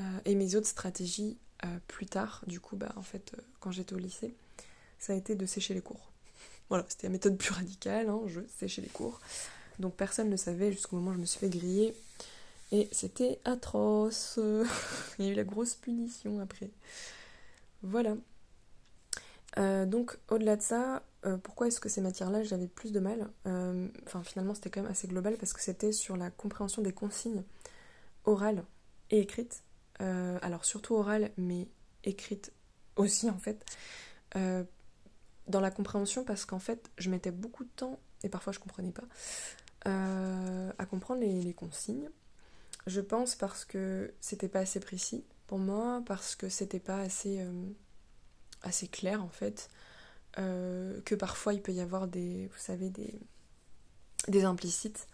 [0.01, 3.71] euh, Et mes autres stratégies euh, plus tard, du coup, bah, en fait, euh, quand
[3.71, 4.35] j'étais au lycée,
[4.99, 6.11] ça a été de sécher les cours.
[6.69, 9.21] Voilà, c'était la méthode plus radicale, hein, je séchais les cours.
[9.79, 11.95] Donc personne ne savait jusqu'au moment où je me suis fait griller.
[12.73, 14.37] Et c'était atroce.
[15.19, 16.69] il y a eu la grosse punition après.
[17.83, 18.15] Voilà.
[19.85, 23.87] donc au-delà de ça, euh, pourquoi est-ce que ces matières-là, j'avais plus de mal euh,
[24.05, 27.43] Enfin, finalement, c'était quand même assez global parce que c'était sur la compréhension des consignes
[28.25, 28.63] orales
[29.11, 29.63] et écrites.
[30.01, 31.67] Euh, alors, surtout orales, mais
[32.03, 32.51] écrites
[32.95, 33.63] aussi, en fait.
[35.47, 38.91] dans la compréhension, parce qu'en fait, je mettais beaucoup de temps, et parfois je comprenais
[38.91, 39.03] pas,
[39.85, 42.09] à comprendre les, les, consignes.
[42.87, 47.45] Je pense parce que c'était pas assez précis pour moi, parce que c'était pas assez,
[48.63, 49.69] assez clair, en fait.
[50.39, 53.19] Euh, que parfois il peut y avoir des, vous savez, des,
[54.29, 55.07] des implicites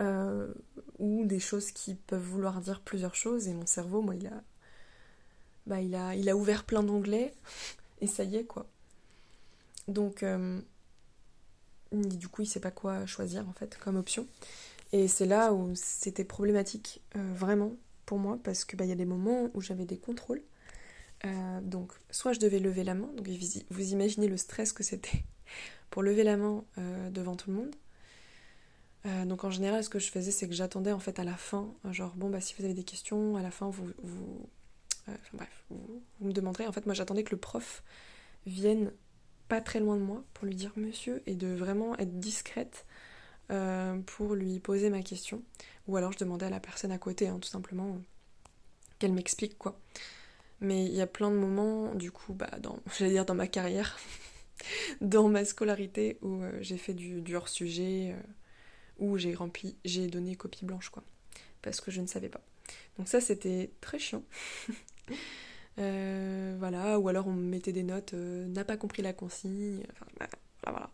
[0.00, 0.52] euh,
[0.98, 4.42] ou des choses qui peuvent vouloir dire plusieurs choses et mon cerveau, moi, il a,
[5.66, 7.32] bah, il a, il a ouvert plein d'onglets
[8.00, 8.66] et ça y est quoi.
[9.86, 10.60] Donc, euh,
[11.92, 14.26] du coup, il sait pas quoi choisir en fait comme option.
[14.92, 17.72] Et c'est là où c'était problématique vraiment
[18.06, 20.42] pour moi parce que bah, il y a des moments où j'avais des contrôles
[21.26, 23.28] euh, donc, soit je devais lever la main, donc
[23.70, 25.24] vous imaginez le stress que c'était
[25.90, 27.76] pour lever la main euh, devant tout le monde.
[29.06, 31.36] Euh, donc en général, ce que je faisais, c'est que j'attendais en fait à la
[31.36, 34.48] fin, genre bon bah si vous avez des questions, à la fin vous, vous
[35.32, 36.66] bref, vous, me demanderez.
[36.66, 37.82] En fait, moi j'attendais que le prof
[38.46, 38.92] vienne
[39.48, 42.86] pas très loin de moi pour lui dire monsieur et de vraiment être discrète
[44.06, 45.42] pour lui poser ma question.
[45.88, 47.98] Ou alors je demandais à la personne à côté, hein, tout simplement,
[48.98, 49.80] qu'elle m'explique quoi.
[50.60, 53.46] Mais il y a plein de moments, du coup, bah, dans, j'allais dire dans ma
[53.46, 53.98] carrière,
[55.00, 58.22] dans ma scolarité, où euh, j'ai fait du, hors-sujet, euh,
[58.98, 61.02] où j'ai rempli, j'ai donné copie blanche, quoi.
[61.62, 62.40] Parce que je ne savais pas.
[62.98, 64.22] Donc ça, c'était très chiant.
[65.78, 69.82] Euh, voilà, ou alors on me mettait des notes, n'a pas compris la consigne,
[70.18, 70.28] bah,
[70.64, 70.90] voilà,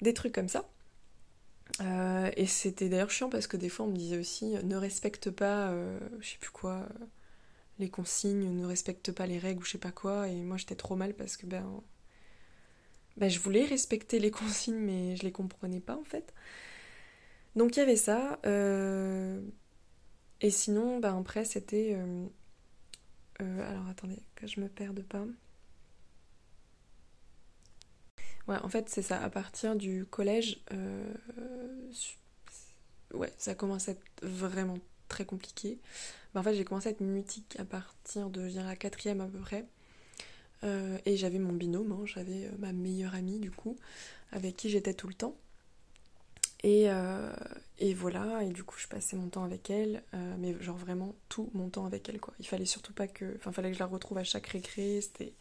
[0.00, 0.68] Des trucs comme ça.
[2.36, 5.72] et c'était d'ailleurs chiant parce que des fois on me disait aussi ne respecte pas,
[6.18, 6.88] je sais plus quoi,
[7.78, 10.28] les consignes, ne respectent pas les règles ou je sais pas quoi.
[10.28, 11.82] Et moi j'étais trop mal parce que ben,
[13.16, 16.34] ben je voulais respecter les consignes mais je les comprenais pas en fait.
[17.56, 18.38] Donc il y avait ça.
[18.46, 19.40] Euh,
[20.40, 21.94] et sinon, ben après c'était...
[21.94, 22.26] Euh,
[23.42, 25.24] euh, alors attendez, que je me perde pas.
[28.48, 29.22] Ouais, en fait c'est ça.
[29.22, 30.64] À partir du collège,
[33.14, 35.78] ouais, ça commence à être vraiment très compliqué.
[36.38, 39.66] En fait, j'ai commencé à être mutique à partir de, la quatrième à peu près.
[40.64, 43.76] Euh, et j'avais mon binôme, hein, j'avais euh, ma meilleure amie du coup,
[44.32, 45.36] avec qui j'étais tout le temps.
[46.64, 47.32] Et, euh,
[47.78, 50.02] et, voilà, et du coup je passais mon temps avec elle,
[50.38, 52.34] mais genre vraiment tout mon temps avec elle quoi.
[52.40, 53.36] Il fallait surtout pas que.
[53.36, 55.34] Enfin, fallait que je la retrouve à chaque récré, c'était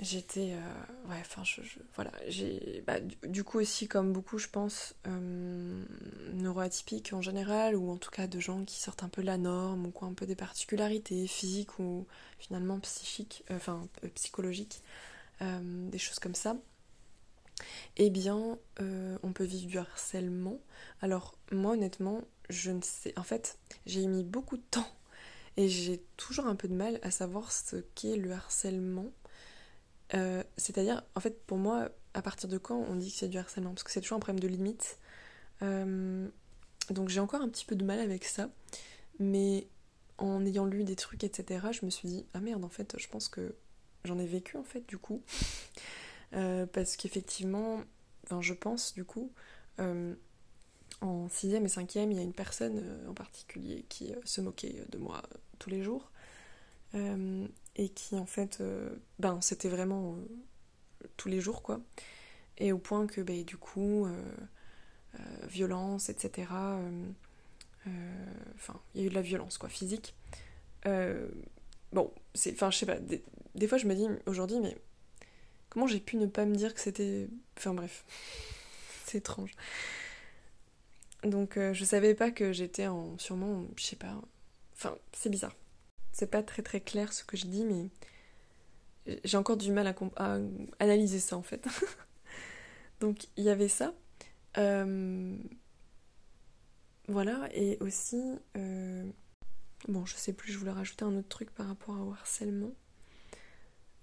[0.00, 0.54] J'étais.
[0.54, 1.60] Euh, ouais, enfin, je,
[1.94, 2.10] voilà.
[2.26, 2.82] J'ai.
[2.86, 5.84] Bah, du, coup, aussi, comme beaucoup, je pense, euh,
[6.32, 9.36] neuroatypiques en général, ou en tout cas de gens qui sortent un peu de la
[9.36, 12.06] norme, ou qui ont un peu des particularités physiques ou
[12.38, 14.82] finalement psychiques, euh, enfin, psychologiques,
[15.40, 16.56] des choses comme ça.
[17.96, 20.58] Eh bien, on peut vivre du harcèlement.
[21.02, 23.12] Alors, moi, honnêtement, je ne sais.
[23.18, 24.88] En fait, j'ai mis beaucoup de temps
[25.56, 29.12] et j'ai toujours un peu de mal à savoir ce qu'est le harcèlement
[30.14, 33.38] euh, c'est-à-dire, en fait, pour moi, à partir de quand on dit que c'est du
[33.38, 33.70] harcèlement?
[33.70, 34.98] Parce que c'est toujours un problème de limite.
[35.62, 36.28] Euh,
[36.90, 38.50] donc j'ai encore un petit peu de mal avec ça.
[39.18, 39.66] Mais
[40.18, 43.08] en ayant lu des trucs, etc., je me suis dit, ah merde, en fait, je
[43.08, 43.54] pense que
[44.04, 45.22] j'en ai vécu, en fait, du coup.
[46.32, 47.82] Euh, parce qu'effectivement,
[48.22, 49.32] enfin, je pense, du coup,
[49.80, 54.98] en 6ème et 5ème, il y a une personne en particulier qui se moquait de
[54.98, 55.22] moi
[55.58, 56.12] tous les jours
[57.80, 61.80] et qui en fait, euh, ben c'était vraiment euh, tous les jours quoi.
[62.58, 64.22] Et au point que ben, du coup, euh,
[65.48, 66.46] violence, etc.
[68.54, 70.14] Enfin, il y a eu de la violence quoi, physique.
[70.84, 74.76] bon, c'est, enfin je sais pas, des, fois je me dis aujourd'hui, mais
[75.70, 77.28] comment j'ai pu ne pas me dire que c'était.
[77.56, 78.04] Enfin bref,
[79.06, 79.52] c'est étrange.
[81.24, 84.20] Donc je savais pas que j'étais en sûrement, je sais pas,
[84.74, 85.54] enfin c'est bizarre.
[86.12, 87.88] C'est pas très très clair ce que je dis, mais
[89.24, 90.38] j'ai encore du mal à,
[90.78, 91.66] analyser ça en fait.
[93.00, 93.94] Donc il y avait ça.
[94.58, 95.36] Euh,
[97.08, 98.22] voilà, et aussi,
[98.56, 99.04] euh,
[99.88, 102.72] bon, je sais plus, je voulais rajouter un autre truc par rapport au harcèlement,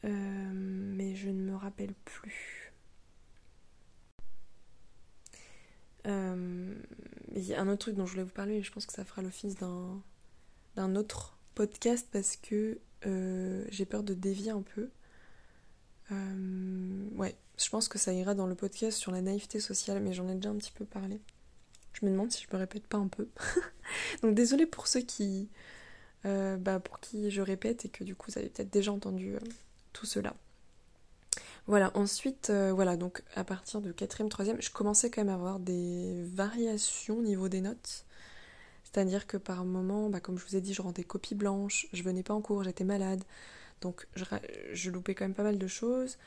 [0.03, 2.73] mais je ne me rappelle plus.
[6.07, 6.75] Euh,
[7.35, 8.93] il y a un autre truc dont je voulais vous parler, et je pense que
[8.93, 14.89] ça fera l'office d'un autre podcast parce que euh, j'ai peur de dévier un peu.
[16.11, 20.13] Euh, ouais, je pense que ça ira dans le podcast sur la naïveté sociale, mais
[20.13, 21.19] j'en ai déjà un petit peu parlé.
[21.93, 23.27] Je me demande si je me répète pas un peu.
[24.21, 25.49] Donc désolé pour ceux qui,
[26.23, 29.35] bah, pour qui je répète et que du coup vous avez peut-être déjà entendu
[29.93, 30.35] tout cela.
[31.67, 35.33] Voilà, ensuite, euh, voilà, donc à partir de 4ème, 3ème, je commençais quand même à
[35.33, 38.05] avoir des variations au niveau des notes.
[38.91, 42.03] C'est-à-dire que par moment, bah, comme je vous ai dit, je rendais copie blanche, je
[42.03, 43.21] venais pas en cours, j'étais malade,
[43.81, 46.17] donc je, loupais quand même pas mal de choses.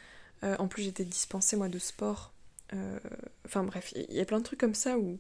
[0.45, 2.33] Euh, en plus, j'étais dispensée, moi, de sport.
[2.75, 2.99] Euh,
[3.47, 5.19] enfin bref, il y a plein de trucs comme ça où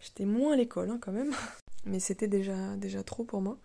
[0.00, 1.32] j'étais moins à l'école hein, quand même,
[1.86, 3.58] mais c'était déjà, déjà trop pour moi.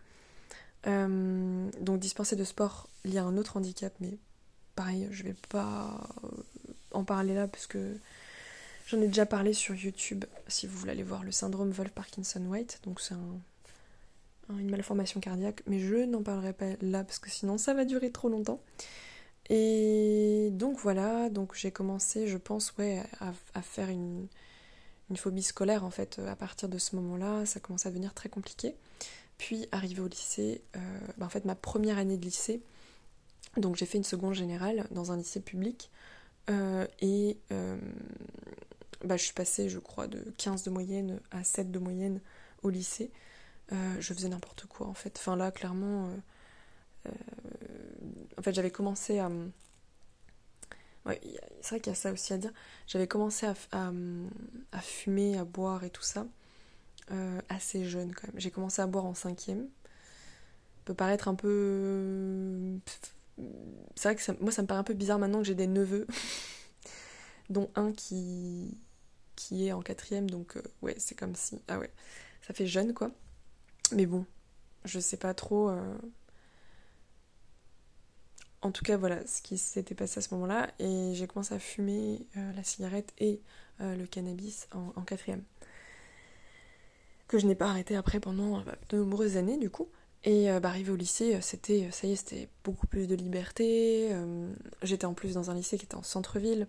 [0.85, 4.17] donc dispensée de sport il y a un autre handicap, mais
[4.75, 6.09] pareil, je vais pas
[6.91, 7.95] en parler là parce que
[8.89, 12.81] j'en ai déjà parlé sur YouTube si vous voulez aller voir le syndrome Wolf-Parkinson-White.
[12.83, 13.15] Donc c'est
[14.49, 18.11] une malformation cardiaque, mais je n'en parlerai pas là parce que sinon ça va durer
[18.11, 18.61] trop longtemps.
[19.49, 24.27] Et donc voilà, donc j'ai commencé, je pense, ouais, à, faire une,
[25.15, 26.19] phobie scolaire en fait.
[26.27, 28.75] À partir de ce moment-là, ça commençait à devenir très compliqué.
[29.37, 30.79] Puis arrivé au lycée, euh,
[31.17, 32.61] bah, en fait ma première année de lycée,
[33.57, 35.89] donc j'ai fait une seconde générale dans un lycée public
[36.49, 37.77] euh, et euh,
[39.03, 42.21] bah, je suis passée, je crois, de 15 de moyenne à 7 de moyenne
[42.63, 43.11] au lycée.
[43.71, 45.17] Euh, je faisais n'importe quoi en fait.
[45.17, 46.09] Enfin là, clairement,
[48.37, 49.29] en fait, j'avais commencé à.
[51.05, 52.51] C'est vrai qu'il y a ça aussi à dire.
[52.87, 56.27] J'avais commencé à, à, fumer, à boire et tout ça
[57.49, 58.39] assez jeune quand même.
[58.39, 59.67] J'ai commencé à boire en cinquième.
[60.85, 62.79] peut paraître un peu
[63.95, 66.07] c'est vrai que moi ça me paraît un peu bizarre maintenant que j'ai des neveux,
[67.49, 68.77] dont un qui,
[69.39, 71.61] qui est en quatrième, donc euh, ouais, c'est comme si.
[71.69, 71.89] Ah ouais,
[72.41, 73.09] ça fait jeune quoi.
[73.93, 74.25] Mais bon,
[74.83, 75.69] je sais pas trop.
[75.69, 75.97] Euh.
[78.61, 80.69] En tout cas, voilà ce qui s'était passé à ce moment-là.
[80.79, 83.41] Et j'ai commencé à fumer euh, la cigarette et
[83.79, 85.41] le cannabis en, quatrième.
[87.29, 89.87] Que je n'ai pas arrêté après pendant de nombreuses années du coup.
[90.25, 94.13] Et bah, arrivé au lycée, c'était, ça y est, c'était beaucoup plus de liberté.
[94.83, 96.67] j'étais en plus dans un lycée qui était en centre-ville.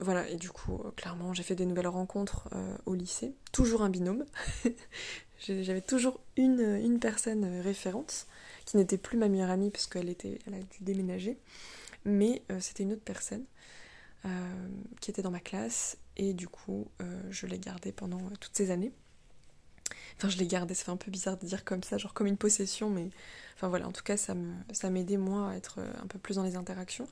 [0.00, 2.48] Voilà, et du coup, clairement, j'ai fait des nouvelles rencontres
[2.84, 3.34] au lycée.
[3.52, 4.24] Toujours un binôme.
[5.38, 8.26] J'avais toujours une, une personne référente,
[8.64, 11.38] qui n'était plus ma meilleure amie parce qu'elle était, elle a dû déménager.
[12.04, 13.44] Mais c'était une autre personne
[15.00, 15.98] qui était dans ma classe.
[16.16, 16.88] Et du coup,
[17.30, 18.92] je l'ai gardée pendant toutes ces années.
[20.16, 22.26] Enfin, je l'ai gardé, ça fait un peu bizarre de dire comme ça, genre comme
[22.26, 23.10] une possession, mais
[23.56, 26.18] enfin voilà, en tout cas, ça me ça m'aidait moi à être euh, un peu
[26.18, 27.08] plus dans les interactions.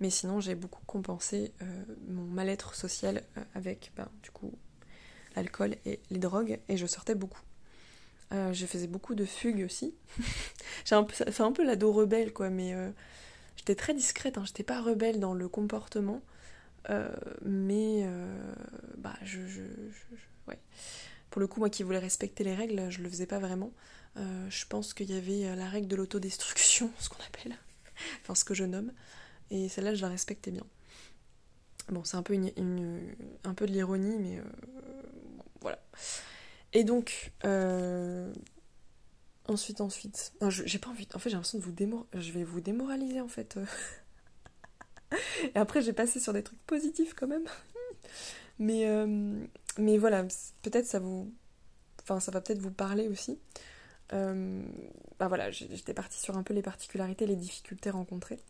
[0.00, 4.52] Mais sinon, j'ai beaucoup compensé euh, mon mal-être social euh, avec, ben, du coup,
[5.36, 7.40] l'alcool et les drogues, et je sortais beaucoup.
[8.32, 9.94] je faisais beaucoup de fugues aussi.
[10.84, 12.74] j'ai un peu, peu l'ado rebelle, quoi, mais
[13.56, 16.20] j'étais très discrète, hein, j'étais pas rebelle dans le comportement,
[17.44, 18.04] mais
[18.96, 20.16] bah, je, je, je
[20.48, 20.58] ouais
[21.38, 23.70] pour le coup, moi qui voulais respecter les règles, je le faisais pas vraiment.
[24.16, 27.56] Euh, je pense qu'il y avait euh, la règle de l'autodestruction, ce qu'on appelle,
[28.22, 28.90] enfin ce que je nomme,
[29.52, 30.64] et celle-là, je la respectais bien.
[31.90, 34.42] Bon, c'est un peu une, un peu de l'ironie, mais euh,
[35.60, 35.78] voilà.
[36.72, 37.30] Et donc,
[39.46, 41.06] ensuite, ensuite, j'ai pas envie.
[41.14, 42.20] En fait, j'ai l'impression de vous démoraliser.
[42.20, 43.60] Je vais vous démoraliser en fait.
[45.44, 47.46] et après, j'ai passé sur des trucs positifs quand même.
[48.58, 48.88] mais
[49.78, 50.24] mais voilà,
[50.62, 51.32] peut-être ça vous.
[52.08, 53.38] Va peut-être vous parler aussi.
[54.12, 54.62] Euh,
[55.18, 58.40] bah voilà, j'étais partie sur un peu les particularités, les difficultés rencontrées.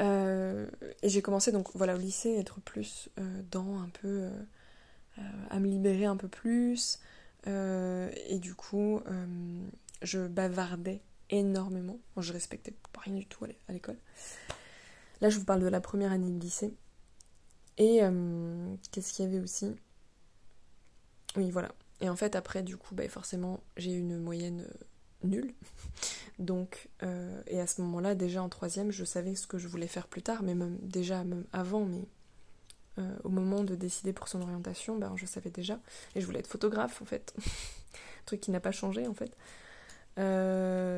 [0.00, 0.68] Euh,
[1.02, 4.28] et j'ai commencé donc voilà au lycée être plus euh, dans un peu
[5.50, 7.00] à me libérer un peu plus
[7.46, 9.00] et du coup
[10.02, 13.96] je bavardais énormément je respectais pas rien du tout à l'école
[15.20, 16.72] là je vous parle de la première année de lycée
[17.78, 19.74] et euh, qu'est-ce qu'il y avait aussi?
[21.36, 21.70] Oui, voilà.
[22.00, 25.54] Et en fait, après, du coup, bah, forcément, j'ai une moyenne euh, nulle.
[26.38, 29.86] Donc, euh, et à ce moment-là, déjà en troisième, je savais ce que je voulais
[29.86, 32.04] faire plus tard, mais même déjà même avant, mais
[33.22, 35.78] au moment de décider pour son orientation, ben, je savais déjà.
[36.16, 37.32] Et je voulais être photographe en fait.
[38.26, 39.30] truc qui n'a pas changé en fait.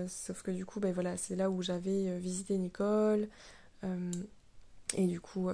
[0.09, 3.29] sauf que du coup, ben, voilà, c'est là où j'avais visité une école.
[4.97, 5.51] et du coup,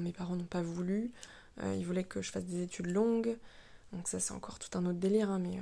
[0.00, 1.12] mes parents n'ont pas voulu.
[1.62, 3.36] ils voulaient que je fasse des études longues.
[3.92, 5.58] Donc ça c'est encore tout un autre délire, hein, mais,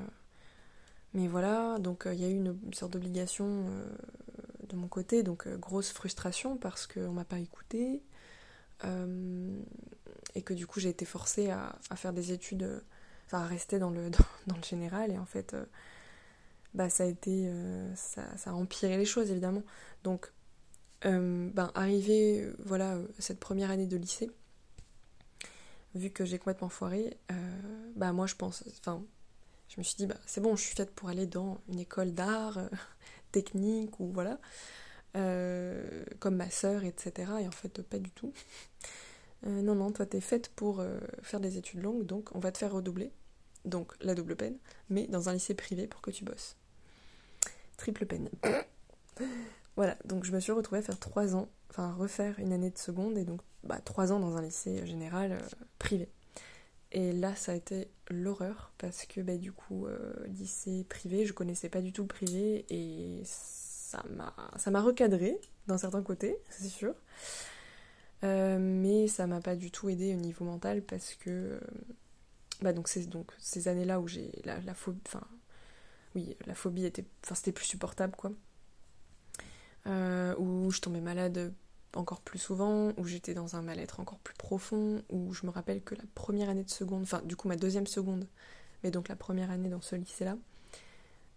[1.14, 1.78] mais voilà.
[1.78, 3.66] Donc il y a eu une sorte d'obligation
[4.70, 8.02] de mon côté, donc euh, grosse frustration parce qu'on m'a pas écouté
[8.84, 9.58] euh,
[10.34, 12.82] et que du coup j'ai été forcée à, faire des études,
[13.26, 14.10] enfin à rester dans le,
[14.46, 15.64] dans, le général et en fait euh,
[16.74, 17.52] bah, ça a été,
[17.96, 19.64] ça, a empiré les choses évidemment.
[20.04, 20.32] Donc
[21.02, 24.30] ben, arrivé voilà cette première année de lycée,
[25.94, 27.16] vu que j'ai complètement foiré,
[27.96, 29.02] bah moi je pense, enfin
[29.68, 32.12] je me suis dit bah c'est bon je suis faite pour aller dans une école
[32.12, 32.58] d'art
[33.32, 34.38] technique ou voilà,
[35.16, 37.32] euh, comme ma sœur, etc.
[37.40, 38.32] Et en fait, pas du tout.
[39.46, 42.52] Euh, non, non, toi, t'es faite pour euh, faire des études longues, donc on va
[42.52, 43.10] te faire redoubler,
[43.64, 46.56] donc la double peine, mais dans un lycée privé pour que tu bosses.
[47.76, 48.28] Triple peine.
[49.80, 52.76] Voilà, donc je me suis retrouvée à faire trois ans, enfin refaire une année de
[52.76, 55.38] seconde, et donc bah, trois ans dans un lycée général
[55.78, 56.06] privé.
[56.92, 61.32] Et là, ça a été l'horreur parce que bah, du coup, euh, lycée privé, je
[61.32, 66.68] connaissais pas du tout le privé et ça m'a, ça recadré d'un certain côté, c'est
[66.68, 66.92] sûr.
[68.22, 71.60] Euh, mais ça m'a pas du tout aidé au niveau mental parce que euh,
[72.60, 75.26] bah donc c'est donc ces années-là où j'ai la, la phobie, enfin
[76.14, 78.30] oui, la phobie était, enfin c'était plus supportable quoi.
[79.86, 81.52] Où je tombais malade
[81.94, 85.82] encore plus souvent, où j'étais dans un mal-être encore plus profond, où je me rappelle
[85.82, 88.26] que la première année de seconde, enfin du coup ma deuxième seconde,
[88.82, 90.36] mais donc la première année dans ce lycée-là,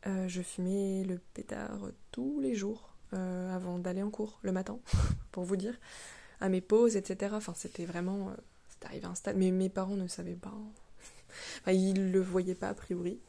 [0.05, 1.79] euh, je fumais le pétard
[2.11, 4.79] tous les jours euh, avant d'aller en cours, le matin,
[5.31, 5.75] pour vous dire,
[6.39, 7.33] à mes pauses, etc.
[7.35, 8.33] Enfin c'était vraiment, euh,
[8.69, 10.53] c'était arrivé à un stade, mais mes parents ne savaient pas,
[11.61, 13.19] enfin ils le voyaient pas a priori.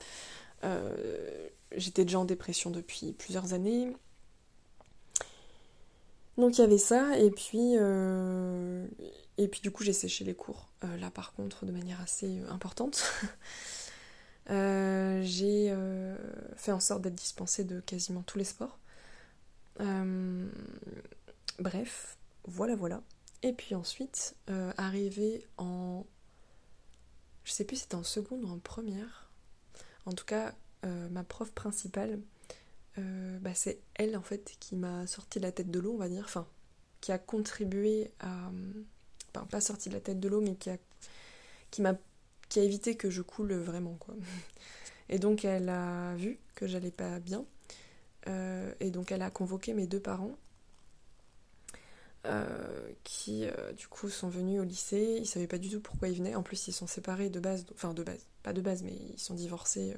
[1.77, 3.95] J'étais déjà en dépression depuis plusieurs années,
[6.37, 8.87] donc il y avait ça, et puis, euh,
[9.39, 12.41] et puis du coup j'ai séché les cours, euh, là par contre de manière assez
[12.41, 13.05] euh, importante.
[14.49, 15.75] j'ai
[16.57, 18.79] fait en sorte d'être dispensée de quasiment tous les sports.
[21.59, 23.03] bref, voilà voilà.
[23.43, 24.37] Et puis ensuite,
[24.77, 26.05] arrivé en...
[27.45, 29.31] Je sais plus si c'était en seconde ou en première.
[30.07, 32.21] En tout cas, ma prof principale
[32.99, 35.99] euh, bah, c'est elle en fait qui m'a sorti de la tête de l'eau, on
[35.99, 36.47] va dire, enfin,
[37.01, 38.51] qui a contribué à.
[39.35, 40.79] Enfin, pas sorti de la tête de l'eau, mais qui a,
[41.71, 41.83] qui
[42.49, 44.15] qui a évité que je coule vraiment, quoi.
[45.09, 47.45] Et donc elle a vu que j'allais pas bien,
[48.27, 50.35] euh, et donc elle a convoqué mes deux parents,
[52.25, 53.45] euh, qui
[53.77, 56.43] du coup sont venus au lycée, ils savaient pas du tout pourquoi ils venaient, en
[56.43, 59.35] plus ils sont séparés de base, enfin de base, pas de base, mais ils sont
[59.35, 59.95] divorcés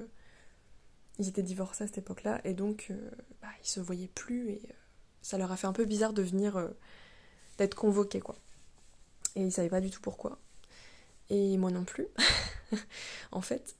[1.19, 3.11] ils étaient divorcés à cette époque-là et donc euh,
[3.41, 4.73] bah, ils se voyaient plus et euh,
[5.23, 6.69] ça leur a fait un peu bizarre de venir euh,
[7.59, 8.37] d'être convoqués quoi.
[9.35, 10.39] Et ils savaient pas du tout pourquoi.
[11.29, 12.07] Et moi non plus,
[13.33, 13.77] en fait.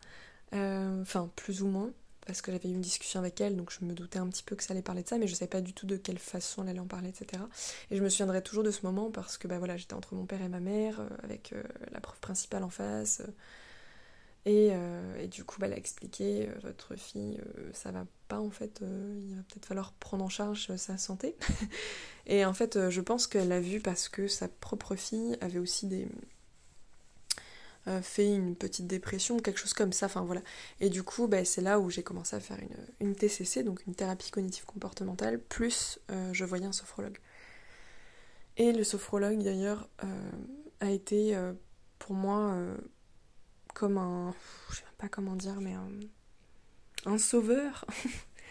[0.53, 1.91] Enfin, plus ou moins,
[2.27, 4.57] parce que j'avais eu une discussion avec elle, donc je me doutais un petit peu
[4.57, 6.63] que ça allait parler de ça, mais je savais pas du tout de quelle façon
[6.63, 7.43] elle allait en parler, etc.
[7.91, 10.25] Et je me souviendrai toujours de ce moment parce que bah voilà, j'étais entre mon
[10.25, 11.55] père et ma mère, avec
[11.93, 13.21] la prof principale en face.
[14.47, 18.41] Euh, et, du coup, bah, elle a expliqué, euh, votre fille, euh, ça va pas
[18.41, 21.37] en fait, il va peut-être falloir prendre en charge sa santé.
[22.27, 25.87] et en fait, je pense qu'elle l'a vu parce que sa propre fille avait aussi
[25.87, 26.09] des
[28.03, 30.43] fait une petite dépression, quelque chose comme ça, enfin voilà.
[30.81, 33.87] Et du coup, bah, c'est là où j'ai commencé à faire une, une, TCC, donc
[33.87, 36.01] une thérapie cognitive comportementale, plus
[36.33, 37.19] je voyais un sophrologue.
[38.57, 39.89] Et le sophrologue d'ailleurs
[40.81, 41.39] a été
[42.01, 42.57] pour moi
[43.77, 44.35] comme un.
[44.71, 45.91] Je sais pas comment dire, mais un,
[47.05, 47.85] un sauveur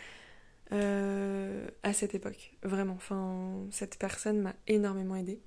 [0.71, 2.53] euh, à cette époque.
[2.63, 2.93] Vraiment.
[2.93, 5.41] Enfin, cette personne m'a énormément aidée.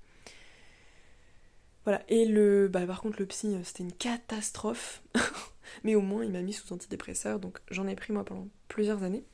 [1.85, 2.03] Voilà.
[2.09, 2.68] Et le.
[2.68, 5.03] Bah, par contre, le psy, euh, c'était une catastrophe.
[5.85, 7.39] mais au moins, il m'a mis sous antidépresseur.
[7.39, 9.24] Donc, j'en ai pris moi pendant plusieurs années.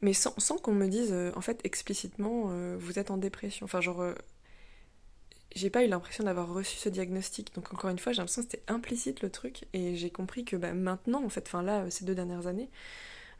[0.00, 3.64] Mais sans, sans qu'on me dise, euh, en fait, explicitement, vous êtes en dépression.
[3.64, 4.02] Enfin, genre,
[5.54, 7.54] j'ai pas eu l'impression d'avoir reçu ce diagnostic.
[7.54, 9.66] Donc encore une fois, j'ai l'impression que c'était implicite le truc.
[9.72, 12.70] Et j'ai compris que bah, maintenant, en fait, enfin là, ces deux dernières années,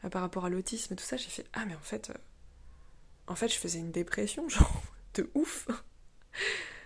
[0.03, 2.13] euh, par rapport à l'autisme et tout ça, j'ai fait Ah mais en fait, euh,
[3.27, 4.81] en fait, je faisais une dépression, genre,
[5.15, 5.67] de ouf.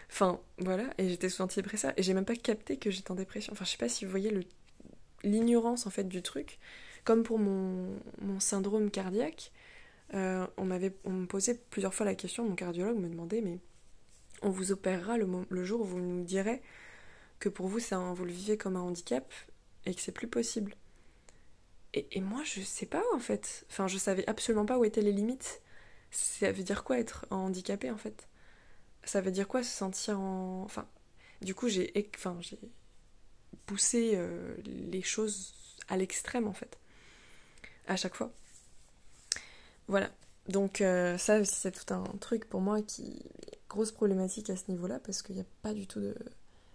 [0.09, 1.93] enfin, voilà, et j'étais sous antidépresseur.
[1.97, 3.53] Et j'ai même pas capté que j'étais en dépression.
[3.53, 4.31] Enfin, je sais pas si vous voyez
[5.23, 6.59] l'ignorance en fait du truc.
[7.03, 7.99] Comme pour mon,
[8.39, 9.51] syndrome cardiaque,
[10.13, 13.59] euh, on m'avait on me posait plusieurs fois la question, mon cardiologue me demandait mais
[14.41, 16.61] on vous opérera le, jour où vous nous direz
[17.39, 19.33] que pour vous, vous le vivez comme un handicap
[19.85, 20.75] et que c'est plus possible.
[21.93, 23.65] Et, moi, je sais pas en fait.
[23.69, 25.61] Enfin, je savais absolument pas où étaient les limites.
[26.11, 28.27] Ça veut dire quoi être handicapé en fait?
[29.03, 30.63] Ça veut dire quoi se sentir en.
[30.63, 30.87] Enfin,
[31.41, 32.39] du coup, j'ai enfin,
[33.65, 35.53] poussé euh, les choses
[35.87, 36.77] à l'extrême en fait.
[37.87, 38.31] À chaque fois.
[39.87, 40.11] Voilà.
[40.47, 43.23] Donc, euh, ça c'est tout un truc pour moi qui.
[43.69, 46.01] Grosse problématique à ce niveau-là parce qu'il n'y a pas du tout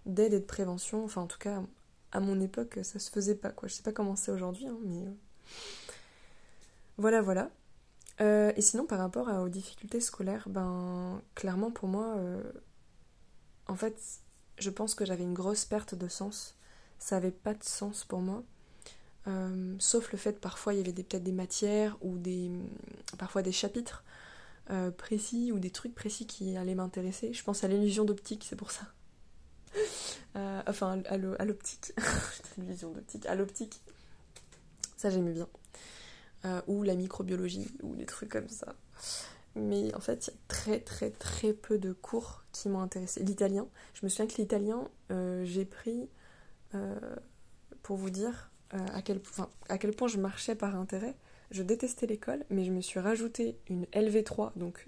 [0.05, 1.03] d'aide et de prévention.
[1.03, 1.61] Enfin, en tout cas,
[2.15, 3.67] à mon époque, ça se faisait pas, quoi.
[3.67, 5.03] Je sais pas comment c'est aujourd'hui, hein, mais.
[5.03, 5.11] Euh,
[6.97, 7.51] voilà, voilà.
[8.21, 12.41] Euh, et sinon, par rapport aux difficultés scolaires, ben, clairement, pour moi, euh,
[13.67, 13.97] en fait,
[14.57, 16.55] je pense que j'avais une grosse perte de sens.
[16.99, 18.43] Ça avait pas de sens pour moi.
[19.79, 22.49] sauf le fait, parfois, il y avait peut-être des matières ou des,
[23.17, 24.05] parfois des chapitres
[24.97, 27.33] précis ou des trucs précis qui allaient m'intéresser.
[27.33, 28.87] Je pense à l'illusion d'optique, c'est pour ça.
[30.35, 31.93] Euh, enfin, à l'optique.
[32.57, 33.25] vision d'optique.
[33.25, 33.81] À l'optique.
[34.97, 35.47] Ça, j'aimais bien.
[36.43, 38.75] Euh, ou la microbiologie, ou des trucs comme ça.
[39.55, 43.23] Mais en fait, il y a très très très peu de cours qui m'ont intéressé.
[43.23, 46.09] L'italien, je me souviens que l'italien, euh, j'ai pris,
[47.81, 49.21] pour vous dire à, quel,
[49.69, 51.15] à quel point je marchais par intérêt.
[51.51, 54.87] Je détestais l'école, mais je me suis rajouté une LV3, donc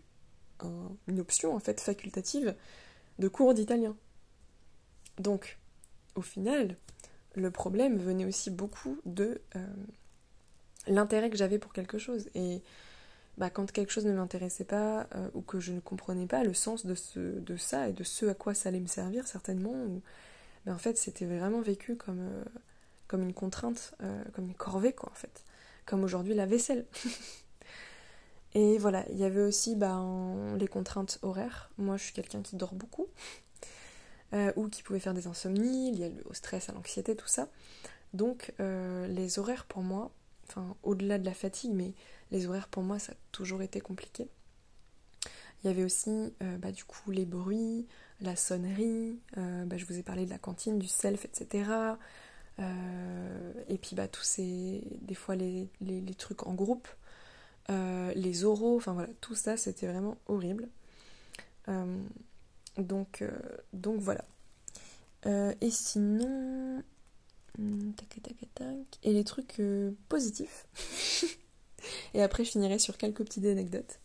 [1.08, 2.56] une option en fait facultative,
[3.20, 3.96] de cours d'italien.
[5.20, 5.58] Donc,
[6.16, 6.76] au final,
[7.36, 9.66] le problème venait aussi beaucoup de euh,
[10.88, 12.30] l'intérêt que j'avais pour quelque chose.
[12.36, 12.62] Et
[13.38, 16.54] bah, quand quelque chose ne m'intéressait pas euh, ou que je ne comprenais pas le
[16.54, 19.76] sens de, ce, ça et de ce à quoi ça allait me servir, certainement,
[20.66, 22.44] bah, en fait, c'était vraiment vécu comme, euh,
[23.08, 23.96] comme une contrainte,
[24.34, 25.44] comme une corvée, quoi, en fait.
[25.88, 26.86] Comme aujourd'hui la vaisselle.
[28.54, 30.00] et voilà, il y avait aussi bah,
[30.60, 31.72] les contraintes horaires.
[31.80, 33.08] Moi, je suis quelqu'un qui dort beaucoup.
[34.34, 37.48] Euh, ou qui pouvaient faire des insomnies liées au stress, à l'anxiété, tout ça.
[38.14, 40.12] Donc euh, les horaires pour moi,
[40.50, 41.94] enfin au-delà de la fatigue, mais
[42.32, 44.28] les horaires pour moi ça a toujours été compliqué.
[45.64, 47.88] Il y avait aussi euh, bah, du coup les bruits,
[48.20, 51.64] la sonnerie, bah, je vous ai parlé de la cantine, du self, etc.
[52.60, 54.82] et puis bah tous ces.
[55.02, 56.88] des fois les, les, trucs en groupe,
[57.70, 60.68] les oraux, enfin voilà, tout ça c'était vraiment horrible.
[62.78, 63.32] Donc, euh,
[63.74, 64.24] donc voilà.
[65.26, 66.84] Euh, et sinon.
[67.58, 69.00] Hmm, tac, tac, tac.
[69.04, 70.68] Et les trucs euh, positifs.
[72.14, 74.00] et après, je finirai sur quelques petites anecdotes.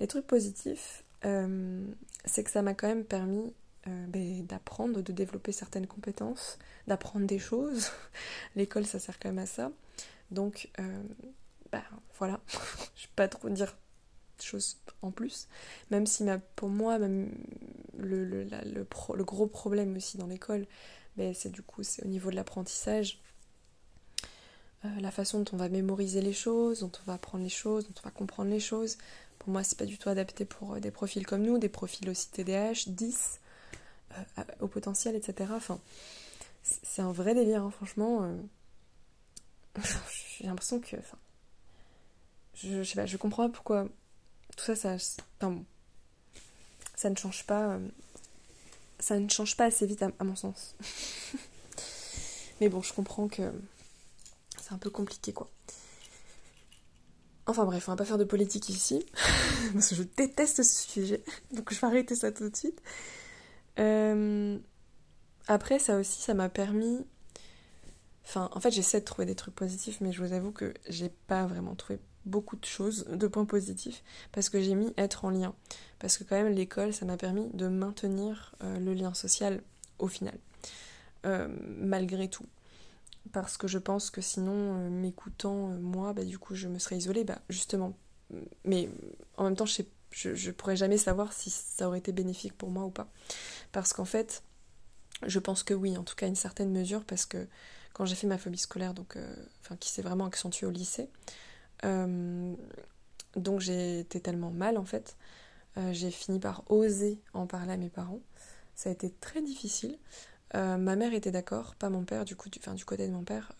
[0.00, 3.52] Les trucs positifs, c'est que ça m'a quand même permis
[3.86, 7.90] ben, d'apprendre, de développer certaines compétences, d'apprendre des choses.
[8.56, 9.72] L'école, ça sert quand même à ça.
[10.30, 10.70] Donc,
[11.72, 11.82] bah,
[12.18, 12.40] voilà.
[12.94, 13.74] je vais pas trop dire
[14.42, 15.48] choses en plus.
[15.90, 16.24] Même si
[16.56, 17.32] pour moi, même
[17.98, 18.46] le,
[19.22, 20.66] gros problème aussi dans l'école,
[21.16, 23.20] ben, c'est du coup au niveau de l'apprentissage.
[24.84, 27.84] Euh, la façon dont on va mémoriser les choses, dont on va apprendre les choses,
[27.84, 28.96] dont on va comprendre les choses.
[29.38, 32.08] Pour moi, c'est pas du tout adapté pour euh, des profils comme nous, des profils
[32.08, 33.40] aussi TDAH, 10,
[34.12, 35.50] euh, au potentiel, etc.
[35.54, 35.80] Enfin,
[36.62, 38.30] c'est un vrai délire, hein, franchement.
[40.38, 40.96] J'ai l'impression que.
[40.96, 41.18] Enfin,
[42.54, 43.86] je, je sais pas, je comprends pas pourquoi
[44.56, 44.96] tout ça, ça,
[46.96, 47.74] ça ne change pas.
[47.74, 47.88] Euh,
[48.98, 50.74] ça ne change pas assez vite à, mon sens.
[52.60, 53.50] Mais bon, je comprends que
[54.60, 55.48] c'est un peu compliqué, quoi.
[57.46, 59.04] Enfin bref, on va pas faire de politique ici,
[59.72, 62.80] parce que je déteste ce sujet, donc je vais arrêter ça tout de suite.
[63.78, 64.58] Euh,
[65.46, 67.04] après, ça aussi, ça m'a permis.
[68.36, 71.46] En fait, j'essaie de trouver des trucs positifs, mais je vous avoue que j'ai pas
[71.46, 75.54] vraiment trouvé beaucoup de choses, de points positifs, parce que j'ai mis être en lien.
[75.98, 79.62] Parce que quand même l'école, ça m'a permis de maintenir euh, le lien social
[79.98, 80.38] au final,
[81.26, 81.48] euh,
[81.78, 82.46] malgré tout.
[83.32, 87.24] Parce que je pense que sinon, m'écoutant moi, bah, du coup, je me serais isolée,
[87.24, 87.94] bah, justement.
[88.64, 88.88] Mais
[89.36, 92.56] en même temps, je, sais, je, je pourrais jamais savoir si ça aurait été bénéfique
[92.56, 93.08] pour moi ou pas.
[93.72, 94.42] Parce qu'en fait,
[95.26, 97.46] je pense que oui, en tout cas à une certaine mesure, parce que
[97.92, 99.18] quand j'ai fait ma phobie scolaire, donc,
[99.62, 101.08] enfin, qui s'est vraiment accentuée au lycée,
[101.84, 102.54] euh,
[103.36, 105.16] donc j'ai été tellement mal en fait.
[105.78, 108.20] Euh, j'ai fini par oser en parler à mes parents.
[108.74, 109.98] Ça a été très difficile.
[110.56, 113.52] Euh, ma mère était d'accord, pas mon père, du coup, du côté de mon père.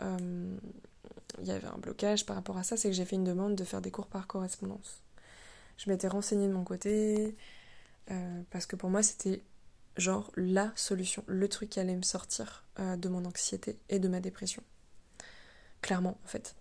[1.38, 3.54] Il y avait un blocage par rapport à ça, c'est que j'ai fait une demande
[3.54, 5.00] de faire des cours par correspondance.
[5.80, 7.34] Je m'étais renseignée de mon côté,
[8.50, 9.42] parce que pour moi c'était
[9.96, 14.20] genre la solution, le truc qui allait me sortir de mon anxiété et de ma
[14.20, 14.62] dépression.
[15.80, 16.54] Clairement, en fait.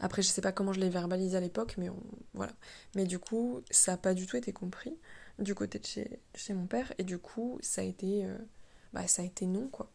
[0.00, 1.90] Après, je sais pas comment je l'ai verbalisé à l'époque, mais
[2.34, 2.52] voilà.
[2.96, 4.96] Mais du coup, ça n'a pas du tout été compris
[5.38, 8.24] du côté de chez, chez, mon père, et du coup, ça a été.
[8.24, 8.36] Euh,
[8.92, 9.90] bah, ça a été non, quoi.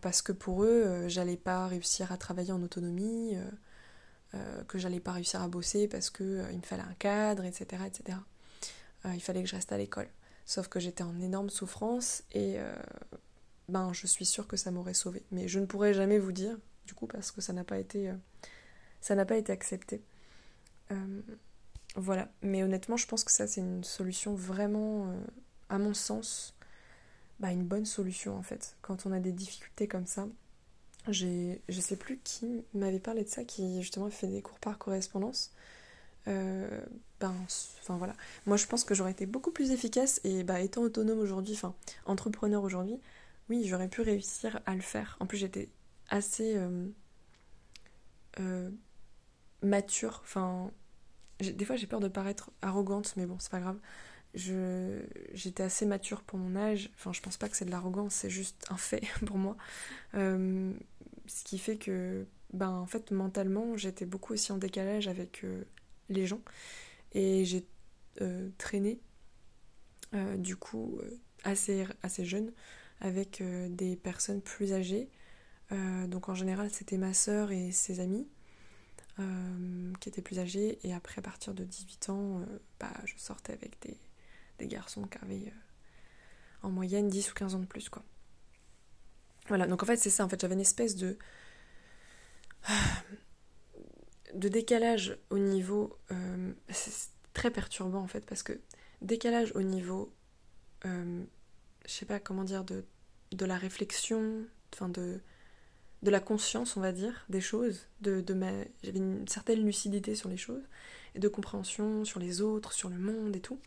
[0.00, 3.36] parce que pour eux, j'allais pas réussir à travailler en autonomie,
[4.68, 7.82] que j'allais pas réussir à bosser parce qu'il il me fallait un cadre, etc.
[7.86, 8.18] etc.
[9.06, 10.08] il fallait que je reste à l'école.
[10.46, 12.58] Sauf que j'étais en énorme souffrance et
[13.68, 15.22] ben, je suis sûre que ça m'aurait sauvé.
[15.30, 16.56] Mais je ne pourrais jamais vous dire,
[16.86, 18.12] du coup, parce que ça n'a pas été,
[19.00, 20.02] ça n'a pas été accepté.
[21.96, 25.20] Voilà, mais honnêtement, je pense que ça, c'est une solution vraiment, euh,
[25.68, 26.54] à mon sens,
[27.38, 28.76] bah, une bonne solution en fait.
[28.82, 30.26] Quand on a des difficultés comme ça,
[31.08, 35.52] je sais plus qui m'avait parlé de ça, qui justement fait des cours par correspondance.
[36.28, 36.80] Euh,
[37.20, 37.34] ben,
[37.88, 38.14] voilà.
[38.46, 41.74] Moi, je pense que j'aurais été beaucoup plus efficace et bah, étant autonome aujourd'hui, enfin
[42.06, 42.98] entrepreneur aujourd'hui,
[43.50, 45.16] oui, j'aurais pu réussir à le faire.
[45.20, 45.68] En plus, j'étais
[46.08, 46.56] assez
[48.40, 48.70] euh,
[49.62, 50.70] mature, enfin
[51.40, 53.78] des fois j'ai peur de paraître arrogante, mais bon, c'est pas grave.
[54.34, 56.90] J'étais assez mature pour mon âge.
[56.94, 59.56] Enfin, je pense pas que c'est de l'arrogance, c'est juste un fait pour moi.
[60.14, 60.72] Euh,
[61.26, 65.64] ce qui fait que, ben, en fait, mentalement, j'étais beaucoup aussi en décalage avec euh,
[66.08, 66.40] les gens.
[67.12, 67.64] Et j'ai
[68.20, 69.00] euh, traîné,
[70.38, 71.00] du coup,
[71.42, 72.52] assez, assez jeune,
[73.00, 75.08] avec des personnes plus âgées.
[75.72, 78.26] donc en général, c'était ma sœur et ses amis.
[80.00, 82.44] Qui était plus âgé Et après, à partir de 18 ans,
[82.78, 83.96] bah, je sortais avec des,
[84.58, 87.88] des garçons qui avaient euh, en moyenne 10 ou 15 ans de plus.
[87.88, 88.02] quoi.
[89.48, 90.24] Voilà, donc en fait, c'est ça.
[90.24, 91.18] En fait, j'avais une espèce de.
[94.34, 95.98] de décalage au niveau.
[96.70, 98.58] c'est très perturbant en fait, parce que
[99.02, 100.12] décalage au niveau.
[100.84, 101.24] je
[101.86, 102.84] sais pas comment dire, de,
[103.44, 105.20] la réflexion, enfin de
[106.10, 108.34] la conscience, on va dire, des choses, de, de
[108.82, 110.62] j'avais une certaine lucidité sur les choses,
[111.14, 113.58] et de compréhension sur les autres, sur le monde et tout.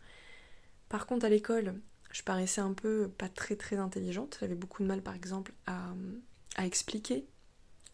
[0.88, 1.74] Par contre, à l'école,
[2.10, 5.94] je paraissais un peu pas très très intelligente, j'avais beaucoup de mal par exemple à,
[6.64, 7.24] expliquer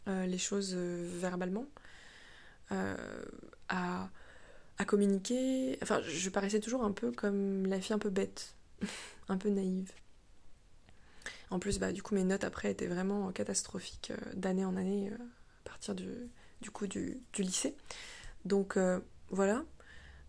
[0.08, 1.66] euh, les choses euh, verbalement,
[2.72, 2.96] euh,
[3.68, 4.08] à,
[4.86, 8.54] communiquer, enfin je paraissais toujours un peu comme la fille un peu bête,
[9.28, 9.90] un peu naïve.
[11.50, 15.68] En plus, bah, du coup, mes notes après étaient vraiment catastrophiques d'année en année à
[15.68, 16.30] partir du,
[16.72, 17.76] coup du, lycée.
[18.44, 18.78] Donc
[19.30, 19.64] voilà.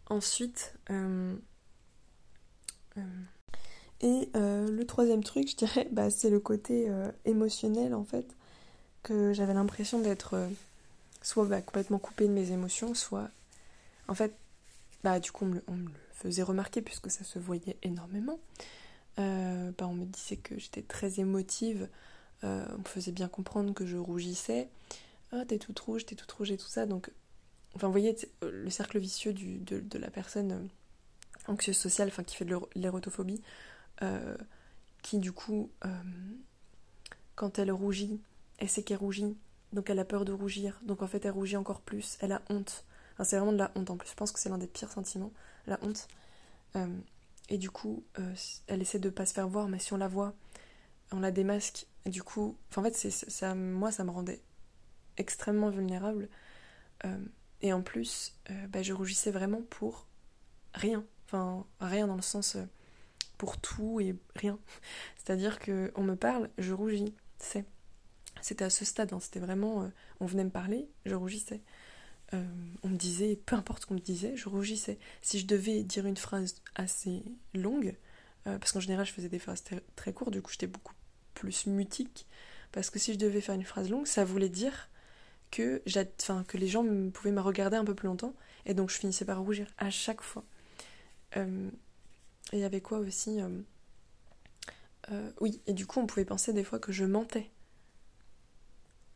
[0.08, 0.76] Ensuite,
[4.02, 6.92] et le troisième truc, je dirais, bah, c'est le côté
[7.26, 8.26] émotionnel en fait,
[9.04, 10.50] que j'avais l'impression d'être
[11.22, 13.30] soit bah, complètement coupée de mes émotions, soit
[14.08, 14.36] en fait,
[15.04, 18.40] bah, du coup, on me le faisait remarquer puisque ça se voyait énormément.
[19.20, 21.88] Euh, bah, on me disait que j'étais très émotive,
[22.44, 24.70] euh, on me faisait bien comprendre que je rougissais.
[25.32, 26.86] Ah, t'es toute rouge, t'es toute rouge et tout ça.
[26.86, 27.12] Donc,
[27.76, 30.68] enfin, vous voyez, le cercle vicieux de, la personne euh,
[31.48, 33.42] anxieuse sociale, enfin, qui fait de l'érotophobie,
[35.02, 35.72] qui du coup,
[37.36, 38.22] quand elle rougit,
[38.58, 39.38] elle sait qu'elle rougit,
[39.74, 42.42] donc elle a peur de rougir, donc en fait elle rougit encore plus, elle a
[42.50, 42.86] honte.
[43.24, 45.32] C'est vraiment de la honte en plus, je pense que c'est l'un des pires sentiments,
[45.68, 46.08] la honte.
[47.50, 48.34] Et du coup, euh,
[48.68, 50.34] elle essaie de pas se faire voir, mais si on la voit,
[51.12, 51.86] on la démasque.
[52.06, 54.42] Du coup, en fait, ça, moi, ça me rendait
[55.18, 56.30] extrêmement vulnérable.
[57.06, 57.18] Euh,
[57.62, 60.08] et en plus, euh, bah, je rougissais vraiment pour
[60.74, 61.04] rien.
[61.80, 62.58] Rien dans le sens
[63.38, 64.60] pour tout et rien.
[65.18, 67.14] C'est-à-dire que on me parle, je rougis.
[67.40, 67.66] C'est.
[68.42, 69.20] C'était à ce stade, hein.
[69.20, 69.90] c'était vraiment.
[70.20, 71.62] on venait me parler, je rougissais.
[72.34, 72.44] Euh,
[72.84, 74.98] on me disait, peu importe ce qu'on me disait, je rougissais.
[75.22, 77.24] Si je devais dire une phrase assez
[77.54, 77.96] longue,
[78.48, 79.64] euh, parce qu'en général je faisais des phrases
[79.96, 80.94] très, courtes, du coup j'étais beaucoup
[81.34, 82.26] plus mutique,
[82.72, 84.90] parce que si je devais faire une phrase longue, ça voulait dire
[85.52, 85.82] que,
[86.48, 88.34] que les gens pouvaient me regarder un peu plus longtemps,
[88.66, 90.44] et donc je finissais par rougir à chaque fois.
[91.38, 91.70] Euh,
[92.52, 93.40] et il y avait quoi aussi
[95.42, 97.50] Oui, et du coup on pouvait penser des fois que je mentais.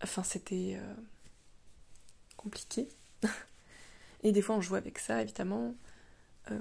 [0.01, 0.79] Enfin, c'était
[2.39, 2.87] compliqué.
[4.23, 5.75] et des fois, on jouait avec ça, évidemment.
[6.51, 6.59] Euh,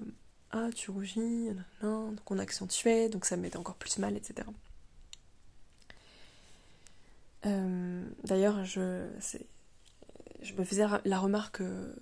[0.51, 1.51] ah, tu rougis,
[1.83, 4.49] donc on accentuait, donc ça me mettait encore plus mal, etc.
[7.47, 9.07] Euh, d'ailleurs, je,
[10.43, 11.95] je me faisais la remarque euh,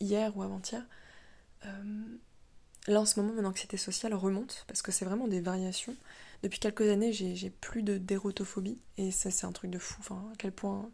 [0.00, 0.84] hier ou avant-hier.
[2.86, 5.96] Là, en ce moment, mon anxiété sociale remonte parce que c'est vraiment des variations.
[6.42, 9.96] Depuis quelques années, j'ai plus de dérotophobie et ça, c'est un truc de fou.
[10.00, 10.90] Enfin, à quel point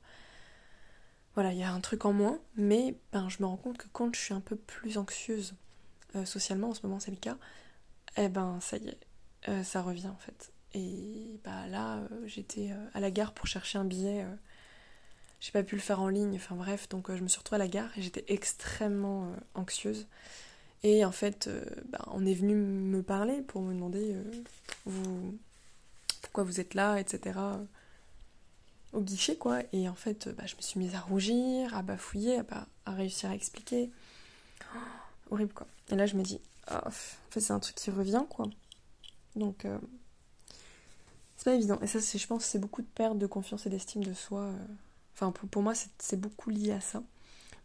[1.35, 3.87] voilà, il y a un truc en moins, mais ben, je me rends compte que
[3.93, 5.55] quand je suis un peu plus anxieuse
[6.17, 7.37] euh, socialement, en ce moment c'est le cas,
[8.17, 8.99] eh ben ça y est,
[9.49, 10.53] euh, ça revient en fait.
[10.75, 14.27] Et bah là, euh, j'étais à la gare pour chercher un billet,
[15.41, 17.65] j'ai pas pu le faire en ligne, enfin bref, donc je me suis retrouvée à
[17.65, 20.09] la gare et j'étais extrêmement anxieuse.
[20.83, 21.49] Et en fait,
[21.89, 24.17] ben, on est venu me parler pour me demander
[24.87, 25.39] vous,
[26.23, 27.39] pourquoi vous êtes là, etc.
[28.93, 29.61] Au guichet, quoi.
[29.73, 33.31] Et en fait, bah, je me suis mise à rougir, à bafouiller, à, à réussir
[33.31, 33.91] à expliquer.
[34.75, 34.79] Oh,
[35.33, 35.67] horrible, quoi.
[35.91, 38.47] Et là, je me dis, oh, en fait, c'est un truc qui revient, quoi.
[39.37, 39.79] Donc, euh,
[41.37, 41.79] c'est pas évident.
[41.81, 44.43] Et ça, je pense, c'est beaucoup de perte de confiance et d'estime de soi.
[44.43, 44.67] Euh.
[45.15, 47.03] Enfin, pour, moi, c'est beaucoup lié à ça.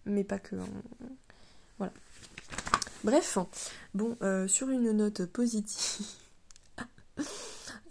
[0.06, 0.56] Mais pas que.
[0.56, 0.68] Hein.
[1.78, 1.94] Voilà.
[3.06, 3.38] Bref,
[3.94, 6.06] bon, euh, sur une note positive.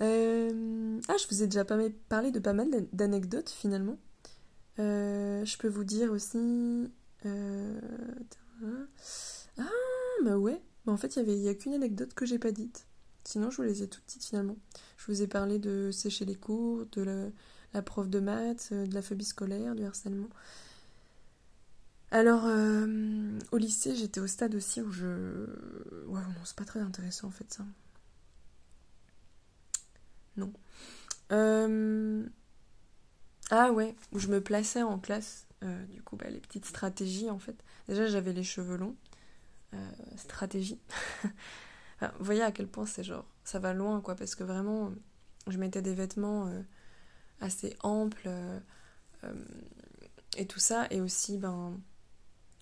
[0.02, 3.96] Euh, ah, je vous ai déjà parlé de pas mal d'anecdotes finalement.
[4.80, 6.90] Euh, je peux vous dire aussi.
[7.24, 7.30] Ah,
[10.24, 10.60] bah ouais.
[10.84, 12.88] Bah, en fait, il n'y a qu'une anecdote que j'ai pas dite.
[13.22, 14.56] Sinon, je vous les ai toutes dites finalement.
[14.96, 17.28] Je vous ai parlé de sécher les cours, de la,
[17.72, 20.28] la prof de maths, de la phobie scolaire, du harcèlement.
[22.14, 25.46] Alors, euh, au lycée, j'étais au stade aussi où je.
[26.06, 27.64] Ouais, non, c'est pas très intéressant en fait ça.
[30.36, 30.52] Non.
[31.32, 32.24] Euh,
[33.50, 35.48] ah ouais, où je me plaçais en classe.
[35.64, 37.56] Euh, du coup, bah, les petites stratégies en fait.
[37.88, 38.94] Déjà, j'avais les cheveux longs.
[40.16, 40.78] stratégie.
[42.00, 43.26] vous voyez à quel point c'est genre.
[43.42, 44.92] Ça va loin quoi, parce que vraiment,
[45.48, 46.48] je mettais des vêtements
[47.40, 48.30] assez amples
[50.36, 50.86] et tout ça.
[50.92, 51.76] Et aussi, ben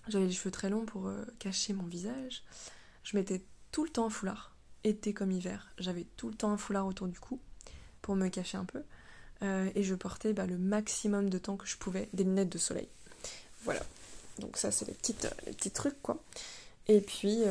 [0.08, 2.42] j'avais les cheveux très longs pour euh, cacher mon visage.
[3.04, 5.72] Je mettais tout le temps un foulard, été comme hiver.
[5.78, 7.40] J'avais tout le temps un foulard autour du cou
[8.00, 8.82] pour me cacher un peu.
[9.42, 12.58] Euh, et je portais bah, le maximum de temps que je pouvais des lunettes de
[12.58, 12.88] soleil.
[13.62, 13.82] Voilà.
[14.38, 16.22] Donc ça, c'est les, euh, les petits trucs, quoi.
[16.88, 17.42] Et puis,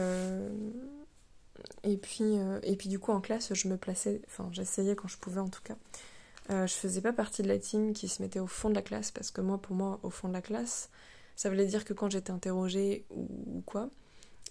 [1.84, 5.18] et puis, et puis du coup, en classe, je me plaçais, enfin, j'essayais quand je
[5.18, 5.78] pouvais en tout cas.
[6.50, 9.10] je faisais pas partie de la team qui se mettait au fond de la classe
[9.10, 10.90] parce que moi, pour moi, au fond de la classe,
[11.42, 13.90] ça voulait dire que quand j'étais interrogée ou, quoi,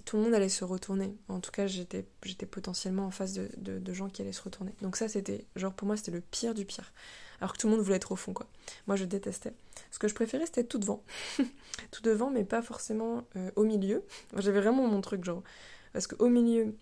[0.05, 1.17] tout le monde allait se retourner.
[1.29, 2.05] En tout cas, j'étais,
[2.51, 4.75] potentiellement en face de, de, gens qui allaient se retourner.
[4.83, 6.93] Donc ça, c'était, genre pour moi, c'était le pire du pire.
[7.41, 8.49] Alors que tout le monde voulait être au fond, quoi.
[8.89, 9.53] Moi, je détestais.
[9.93, 11.05] Ce que je préférais, c'était tout devant.
[11.93, 14.03] tout devant, mais pas forcément euh, au milieu.
[14.37, 15.45] J'avais vraiment mon truc, genre.
[15.93, 16.75] Parce qu'au milieu,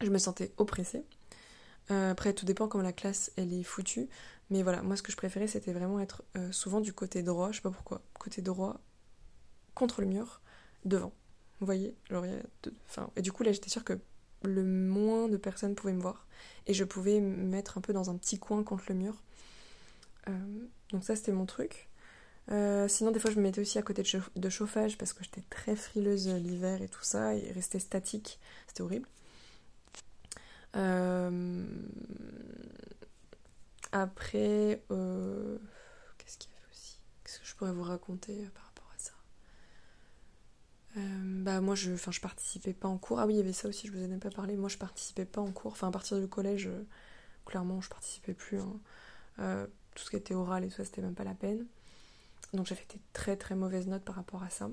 [0.00, 1.04] je me sentais oppressée.
[1.90, 4.08] Euh, après, tout dépend comment la classe, elle est foutue.
[4.50, 7.50] Mais voilà, moi, ce que je préférais, c'était vraiment être euh, souvent du côté droit.
[7.50, 8.02] Je sais pas pourquoi.
[8.20, 8.80] Côté droit,
[9.74, 10.40] contre le mur,
[10.84, 11.12] devant.
[11.60, 11.94] Vous voyez
[12.88, 13.98] enfin, Et du coup, là, j'étais sûre que
[14.42, 16.26] le moins de personnes pouvaient me voir.
[16.66, 19.22] Et je pouvais me mettre un peu dans un petit coin contre le mur.
[20.28, 20.32] Euh,
[20.90, 21.88] donc ça, c'était mon truc.
[22.50, 24.02] Euh, sinon, des fois, je me mettais aussi à côté
[24.34, 28.82] de, chauffage parce que j'étais très frileuse l'hiver et tout ça, et rester statique, c'était
[28.82, 29.08] horrible.
[30.74, 31.64] Euh,
[33.92, 34.82] après,
[36.18, 36.98] qu'est-ce qu'il y avait aussi?
[37.22, 38.71] Qu'est-ce que je pourrais vous raconter par
[40.96, 43.18] euh, bah moi je enfin je participais pas en cours.
[43.18, 44.56] Ah oui il y avait ça aussi je vous en ai pas parlé.
[44.56, 45.72] Moi je participais pas en cours.
[45.72, 46.84] Enfin à partir du collège euh,
[47.46, 48.80] clairement je participais plus hein.
[49.40, 51.66] euh, tout ce qui était oral et tout ça c'était même pas la peine.
[52.52, 54.70] Donc j'avais des très très mauvaises notes par rapport à ça.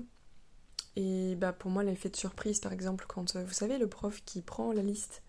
[0.96, 4.42] Et bah pour moi l'effet de surprise par exemple quand vous savez le prof qui
[4.42, 5.22] prend la liste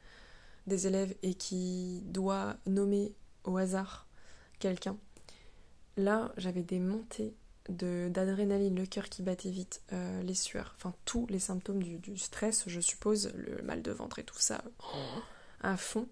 [0.67, 4.07] des élèves et qui doit nommer au hasard
[4.59, 4.97] quelqu'un
[5.97, 7.35] là j'avais des montées
[7.71, 12.63] d'adrénaline, le cœur qui battait vite, euh, les sueurs, enfin tous les symptômes du, stress,
[12.67, 14.63] je suppose, le mal de ventre et tout ça,
[15.61, 16.07] à fond.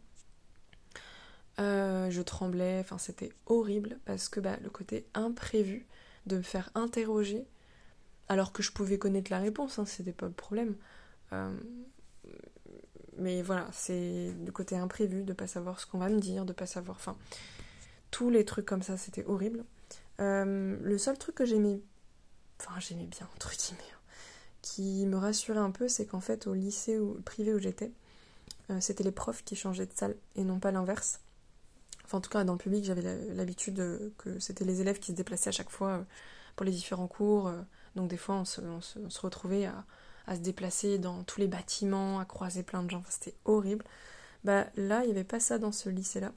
[1.60, 5.86] Euh, je tremblais, enfin c'était horrible parce que bah, le côté imprévu
[6.26, 7.46] de me faire interroger
[8.30, 10.76] alors que je pouvais connaître la réponse, hein, c'était pas le problème.
[11.34, 11.52] Euh,
[13.18, 16.54] mais voilà, c'est le côté imprévu de pas savoir ce qu'on va me dire, de
[16.54, 17.18] pas savoir, enfin
[18.12, 19.66] tous les trucs comme ça, c'était horrible.
[20.20, 21.82] Euh, le seul truc que j'aimais,
[22.60, 24.00] enfin j'aimais bien, entre guillemets, hein,
[24.62, 27.92] qui me rassurait un peu, c'est qu'en fait au lycée privé où j'étais,
[28.70, 31.22] euh, c'était les profs qui changeaient de salle et non pas l'inverse.
[32.04, 33.04] Enfin en tout cas dans le public j'avais
[33.34, 36.04] l'habitude que c'était les élèves qui se déplaçaient à chaque fois euh,
[36.56, 37.52] pour les différents cours.
[37.96, 38.60] donc des fois on se,
[39.20, 39.86] retrouvait à,
[40.36, 43.04] se déplacer dans tous les bâtiments, à croiser plein de gens.
[43.10, 43.86] c'était horrible.
[44.44, 46.34] Bah là il n'y avait pas ça dans ce lycée-là.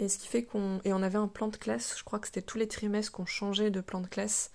[0.00, 0.80] Et ce qui fait qu'on.
[0.84, 3.70] On avait un plan de classe, je crois que c'était tous les trimestres qu'on changeait
[3.70, 4.50] de plan de classe.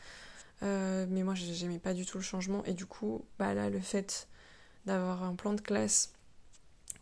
[0.63, 2.63] Euh, mais moi, j'aimais pas du tout le changement.
[2.65, 4.27] Et du coup, bah là, le fait
[4.85, 6.13] d'avoir un plan de classe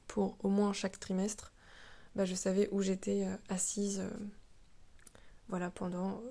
[0.07, 1.53] pour au moins chaque trimestre,
[2.15, 3.99] bah je savais où j'étais euh, assise.
[3.99, 4.09] Euh,
[5.49, 6.21] voilà, pendant.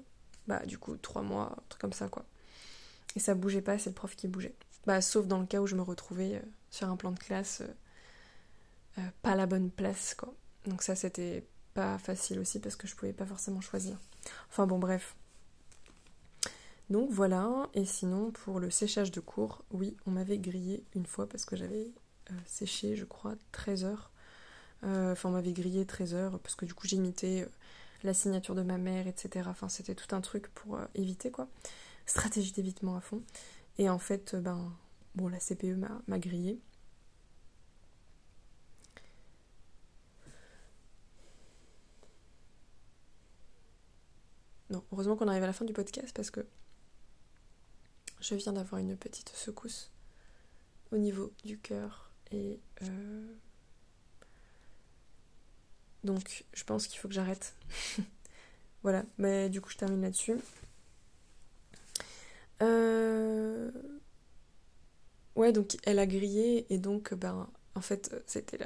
[0.47, 2.25] Bah, du coup, trois mois, un truc comme ça, quoi.
[3.17, 4.55] Et ça bougeait pas, c'est le prof qui bougeait.
[4.87, 6.41] Bah, sauf dans le cas où je me retrouvais
[6.71, 7.63] sur un plan de classe,
[9.23, 10.33] pas la bonne place, quoi.
[10.67, 11.45] Donc, ça, c'était
[11.77, 13.99] pas facile aussi parce que je pouvais pas forcément choisir.
[14.49, 15.15] Enfin bon bref.
[16.89, 21.29] Donc voilà, et sinon pour le séchage de cours, oui, on m'avait grillé une fois
[21.29, 21.91] parce que j'avais
[22.31, 24.11] euh, séché, je crois, 13 heures.
[24.83, 27.49] Enfin, on m'avait grillé 13 heures parce que du coup, j'imitais
[28.05, 29.49] la signature de ma mère, etc.
[29.51, 31.49] Enfin, c'était tout un truc pour éviter, quoi.
[32.05, 33.21] Stratégie d'évitement à fond.
[33.79, 34.73] Et en fait, ben,
[35.17, 36.61] bon, la CPE m'a grillé.
[44.71, 46.45] Non, heureusement qu'on arrive à la fin du podcast parce que
[48.21, 49.91] je viens d'avoir une petite secousse
[50.91, 53.35] au niveau du cœur et euh,
[56.05, 57.55] donc je pense qu'il faut que j'arrête.
[58.83, 60.37] voilà, mais du coup je termine là-dessus.
[62.63, 63.71] Euh,
[65.35, 68.59] ouais, donc elle a grillé et donc ben en fait c'était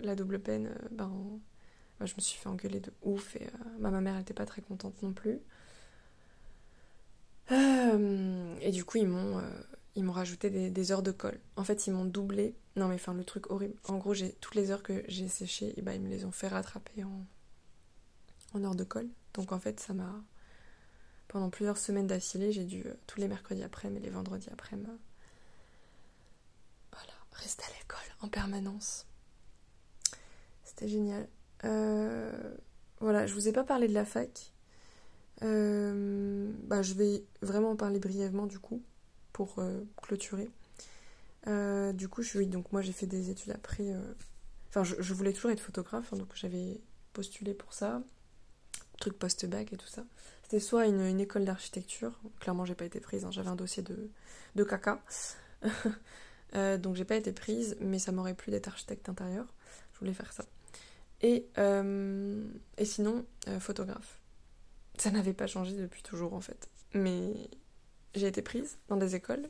[0.00, 0.74] la, double peine.
[0.90, 1.40] Ben
[2.06, 5.02] je me suis fait engueuler de ouf et euh, ma mère n'était pas très contente
[5.02, 5.40] non plus.
[7.50, 11.38] Euh, et du coup, ils m'ont euh, rajouté des, heures de colle.
[11.56, 12.54] En fait, ils m'ont doublé.
[12.76, 13.74] Non, mais enfin, le truc horrible.
[13.88, 16.48] En gros, j'ai toutes les heures que j'ai séchées, ben, ils me les ont fait
[16.48, 17.26] rattraper en,
[18.54, 19.08] en heures de colle.
[19.34, 20.22] Donc, en fait, ça m'a.
[21.28, 24.84] Pendant plusieurs semaines d'affilée, j'ai dû tous les mercredis après, mais les vendredis après, me...
[26.92, 29.06] voilà, rester à l'école en permanence.
[30.62, 31.26] C'était génial.
[31.64, 32.54] Euh,
[33.00, 34.52] voilà, je vous ai pas parlé de la fac.
[35.42, 38.82] Euh, bah, je vais vraiment en parler brièvement du coup
[39.32, 40.50] pour euh, clôturer.
[41.46, 43.94] du coup, je, oui, donc moi j'ai fait des études après.
[44.68, 46.80] Enfin, je, voulais toujours être photographe, hein, donc j'avais
[47.12, 48.02] postulé pour ça,
[48.98, 50.04] truc post-bac et tout ça.
[50.44, 54.10] C'était soit une, école d'architecture, clairement j'ai pas été prise, hein, j'avais un dossier de,
[54.54, 55.02] de caca,
[56.78, 59.46] donc j'ai pas été prise, mais ça m'aurait plu d'être architecte intérieur,
[59.92, 60.44] je voulais faire ça.
[61.22, 62.44] Et, euh,
[62.78, 64.18] et sinon, euh, photographe.
[64.98, 66.68] Ça n'avait pas changé depuis toujours en fait.
[66.94, 67.32] Mais
[68.14, 69.48] j'ai été prise dans des écoles.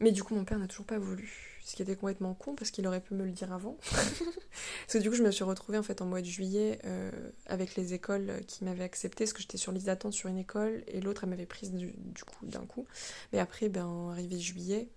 [0.00, 1.60] Mais du coup, mon père n'a toujours pas voulu.
[1.64, 3.78] Ce qui était complètement con parce qu'il aurait pu me le dire avant.
[3.90, 7.10] parce que du coup, je me suis retrouvée en fait en mois de juillet euh,
[7.46, 9.24] avec les écoles qui m'avaient accepté.
[9.24, 11.94] Parce que j'étais sur liste d'attente sur une école et l'autre, elle m'avait prise du,
[11.96, 12.86] du coup d'un coup.
[13.32, 14.88] Mais après, ben, arrivé juillet,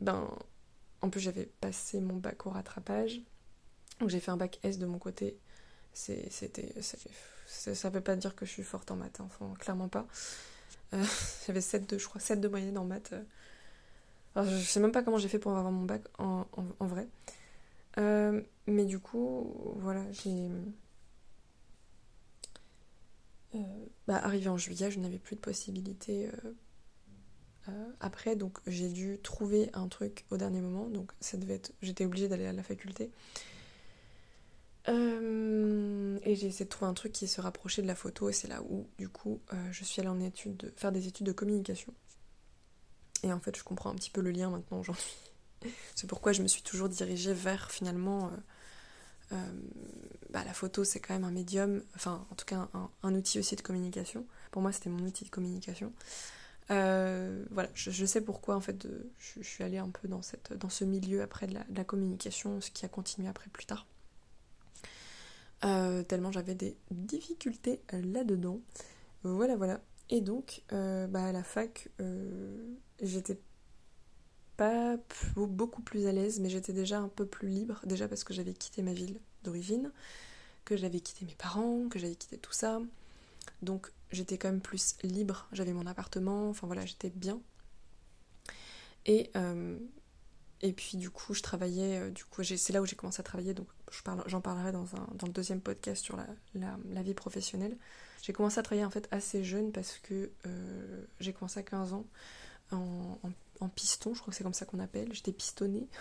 [0.00, 0.28] ben,
[1.00, 3.22] en plus, j'avais passé mon bac au rattrapage.
[4.00, 5.36] Donc j'ai fait un bac S de mon côté.
[5.92, 6.74] C'était,
[7.46, 10.06] ça veut pas dire que je suis forte en maths, enfin, clairement pas.
[10.94, 11.04] Euh,
[11.46, 13.14] j'avais 7 de, je crois, 7 de moyenne en maths.
[14.34, 16.46] Alors, je sais même pas comment j'ai fait pour avoir mon bac en,
[16.80, 17.08] vrai.
[17.98, 20.50] Euh, mais du coup, voilà, j'ai.
[23.54, 23.58] Euh,
[24.06, 26.30] bah, arrivé en juillet, je n'avais plus de possibilités
[27.98, 30.88] après, donc j'ai dû trouver un truc au dernier moment.
[30.88, 31.72] Donc ça devait être.
[31.82, 33.10] J'étais obligée d'aller à la faculté.
[34.88, 38.32] Euh, et j'ai essayé de trouver un truc qui se rapprochait de la photo et
[38.32, 41.26] c'est là où du coup euh, je suis allée en étude de, faire des études
[41.26, 41.92] de communication.
[43.22, 45.16] Et en fait je comprends un petit peu le lien maintenant aujourd'hui.
[45.94, 48.30] c'est pourquoi je me suis toujours dirigée vers finalement
[49.32, 49.36] euh,
[50.30, 52.68] bah, la photo c'est quand même un médium, enfin en tout cas
[53.02, 54.24] un, outil aussi de communication.
[54.52, 55.92] Pour moi c'était mon outil de communication.
[56.68, 58.86] voilà, je, sais pourquoi en fait
[59.18, 62.70] je, suis allée un peu dans, cette, dans ce milieu après de la communication, ce
[62.70, 63.84] qui a continué après plus tard.
[65.64, 68.60] Euh, tellement j'avais des difficultés là-dedans.
[69.22, 69.80] Voilà, voilà.
[70.10, 73.38] Et donc, euh, bah, à la fac, euh, j'étais
[74.56, 74.96] pas
[75.36, 78.54] beaucoup plus à l'aise, mais j'étais déjà un peu plus libre, déjà parce que j'avais
[78.54, 79.90] quitté ma ville d'origine,
[80.64, 82.80] que j'avais quitté mes parents, que j'avais quitté tout ça.
[83.62, 87.40] Donc j'étais quand même plus libre, j'avais mon appartement, enfin voilà, j'étais bien.
[89.06, 89.30] Et,
[90.62, 93.54] et puis du coup, je travaillais, du coup, c'est là où j'ai commencé à travailler,
[93.54, 93.68] donc
[94.26, 94.84] j'en parlerai dans,
[95.14, 96.16] dans le deuxième podcast sur
[96.54, 97.76] la, vie professionnelle.
[98.22, 101.92] J'ai commencé à travailler en fait assez jeune parce que euh, j'ai commencé à 15
[101.92, 102.06] ans
[102.72, 105.88] en, piston, je crois que c'est comme ça qu'on appelle, j'étais pistonnée.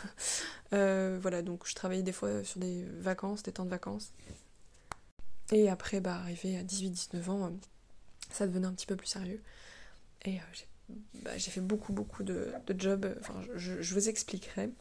[0.74, 4.12] Euh, voilà, donc je travaillais des fois sur des vacances, des temps de vacances.
[5.52, 7.50] Et après, bah, arrivé à 18-19 ans, euh,
[8.32, 9.42] ça devenait un petit peu plus sérieux.
[10.26, 10.40] Et
[11.24, 14.72] bah, j'ai fait beaucoup, beaucoup de, de jobs, enfin, je, je vous expliquerai.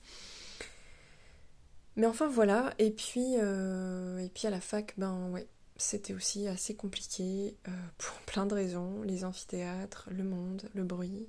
[1.96, 5.46] Mais enfin voilà, et puis, euh, et puis à la fac, ben ouais,
[5.76, 9.02] c'était aussi assez compliqué euh, pour plein de raisons.
[9.02, 11.28] Les amphithéâtres, le monde, le bruit.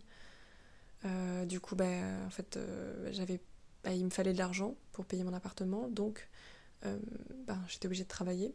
[1.05, 2.57] Euh, du coup, ben, en fait,
[3.11, 3.39] j'avais,
[3.83, 6.27] ben, il me fallait de l'argent pour payer mon appartement, donc
[7.47, 8.53] ben, j'étais obligée de travailler.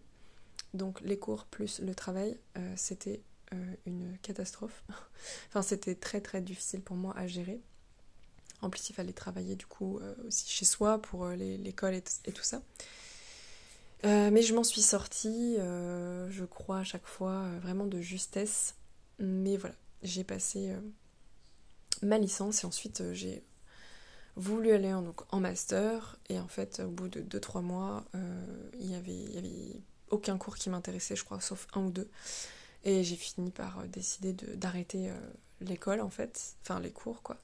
[0.72, 2.38] Donc les cours plus le travail,
[2.76, 3.22] c'était
[3.86, 4.84] une catastrophe.
[5.48, 7.60] enfin, c'était très très difficile pour moi à gérer.
[8.62, 12.32] En plus, il fallait travailler du coup euh, aussi chez soi pour euh, l'école et,
[12.32, 12.62] tout ça.
[14.04, 18.74] Euh, mais je m'en suis sortie, je crois, à chaque fois, vraiment de justesse.
[19.18, 20.74] Mais voilà, j'ai passé
[22.02, 23.44] ma licence et ensuite j'ai
[24.36, 28.06] voulu aller en, donc, master et en fait au bout de 2-3 mois
[28.78, 31.90] il y avait, il y avait aucun cours qui m'intéressait je crois sauf un ou
[31.90, 32.08] deux
[32.84, 35.10] et j'ai fini par décider d'arrêter
[35.60, 37.38] l'école en fait, enfin les cours quoi.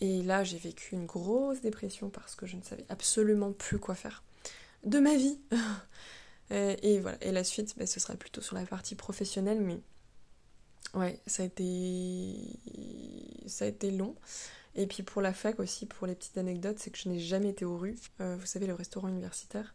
[0.00, 3.94] Et là j'ai vécu une grosse dépression parce que je ne savais absolument plus quoi
[3.94, 4.22] faire
[4.84, 5.38] de ma vie.
[6.50, 9.80] et, voilà, et la suite bah, ce sera plutôt sur la partie professionnelle mais
[10.94, 12.58] ouais ça a été
[13.46, 14.14] ça a été long.
[14.78, 17.48] Et puis pour la fac aussi, pour les petites anecdotes, c'est que je n'ai jamais
[17.48, 17.96] été aux rues.
[18.20, 19.74] Euh, vous savez, le restaurant universitaire.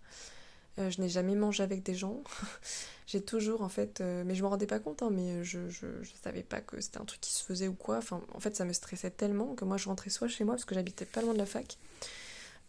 [0.80, 2.24] Euh, je n'ai jamais mangé avec des gens.
[3.08, 5.88] j'ai toujours, en fait, euh, mais je me rendais pas compte, hein, mais je, je,
[6.24, 7.98] savais pas que c'était un truc qui se faisait ou quoi.
[7.98, 10.66] Enfin, en fait, ça me stressait tellement que moi, je rentrais soit chez moi, parce
[10.66, 11.78] que j'habitais pas loin de la fac,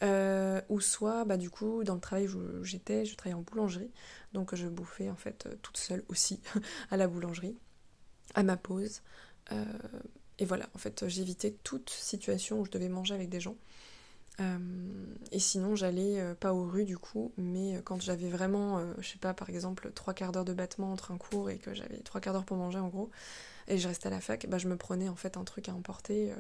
[0.03, 3.91] euh, ou soit, bah, du coup, dans le travail où j'étais, je travaillais en boulangerie.
[4.35, 6.41] Donc, je bouffais, en fait, toute seule aussi,
[6.91, 7.57] à la boulangerie,
[8.35, 9.01] à ma pause.
[10.39, 13.57] et voilà, en fait, j'évitais toute situation où je devais manger avec des gens.
[14.41, 14.59] Euh,
[15.30, 19.09] et sinon, j'allais euh, pas aux rues du coup, mais euh, quand j'avais vraiment, je
[19.09, 21.99] sais pas, par exemple, trois quarts d'heure de battement entre un cours et que j'avais
[21.99, 23.11] trois quarts d'heure pour manger en gros,
[23.68, 25.74] et je restais à la fac, bah, je me prenais en fait un truc à
[25.74, 26.32] emporter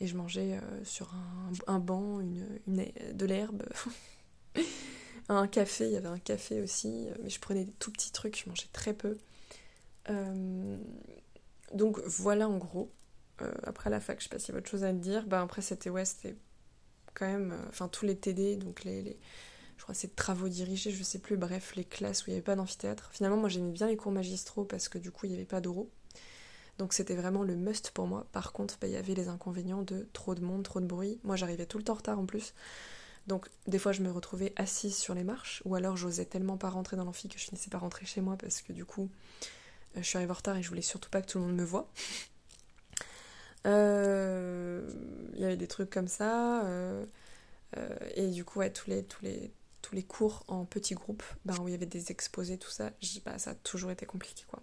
[0.00, 1.14] et je mangeais sur
[1.66, 3.64] un, banc, une, une, de l'herbe,
[5.28, 8.42] un café, il y avait un café aussi, mais je prenais des tout petits trucs,
[8.42, 9.18] je mangeais très peu.
[11.72, 12.90] donc voilà en gros.
[13.64, 15.26] après la fac, je sais pas s'il y a autre chose à dire.
[15.26, 16.36] Bah, après, c'était ouais, c'était
[17.14, 19.16] quand même, euh, enfin tous les TD, donc les,
[19.76, 22.44] je crois c'est travaux dirigés, je sais plus, bref, les classes où il n'y avait
[22.44, 23.10] pas d'amphithéâtre.
[23.12, 25.60] Finalement, moi j'aimais bien les cours magistraux parce que du coup il n'y avait pas
[25.60, 25.90] d'euros.
[26.78, 28.26] Donc c'était vraiment le must pour moi.
[28.32, 31.20] Par contre, bah, il y avait les inconvénients de trop de monde, trop de bruit.
[31.22, 32.54] Moi j'arrivais tout le temps en retard en plus.
[33.26, 36.70] Donc des fois je me retrouvais assise sur les marches, ou alors j'osais tellement pas
[36.70, 39.08] rentrer dans l'amphi que je finissais pas rentrer chez moi parce que du coup
[39.96, 41.56] euh, je suis arrivée en retard et je voulais surtout pas que tout le monde
[41.56, 41.88] me voie.
[43.66, 44.82] Euh,
[45.34, 46.64] il y avait des trucs comme ça.
[46.64, 47.04] Euh,
[47.76, 49.50] euh, et du coup, tous les, tous les,
[49.82, 52.90] tous les cours en petits groupes, ben, où il y avait des exposés, tout ça,
[53.24, 54.62] bah, ça a toujours été compliqué, quoi.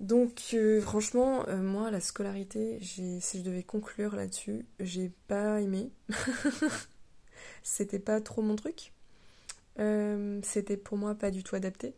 [0.00, 5.92] Donc franchement, moi la scolarité, si je devais conclure là-dessus, j'ai pas aimé.
[7.62, 8.92] C'était pas trop mon truc.
[9.76, 11.94] C'était pour moi pas du tout adapté.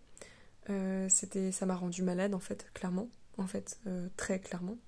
[1.09, 3.09] C'était, ça m'a rendu malade en fait, clairement,
[3.39, 3.78] en fait,
[4.16, 4.78] très clairement.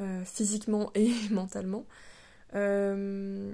[0.00, 1.86] Euh, physiquement et mentalement.
[2.54, 3.52] Euh,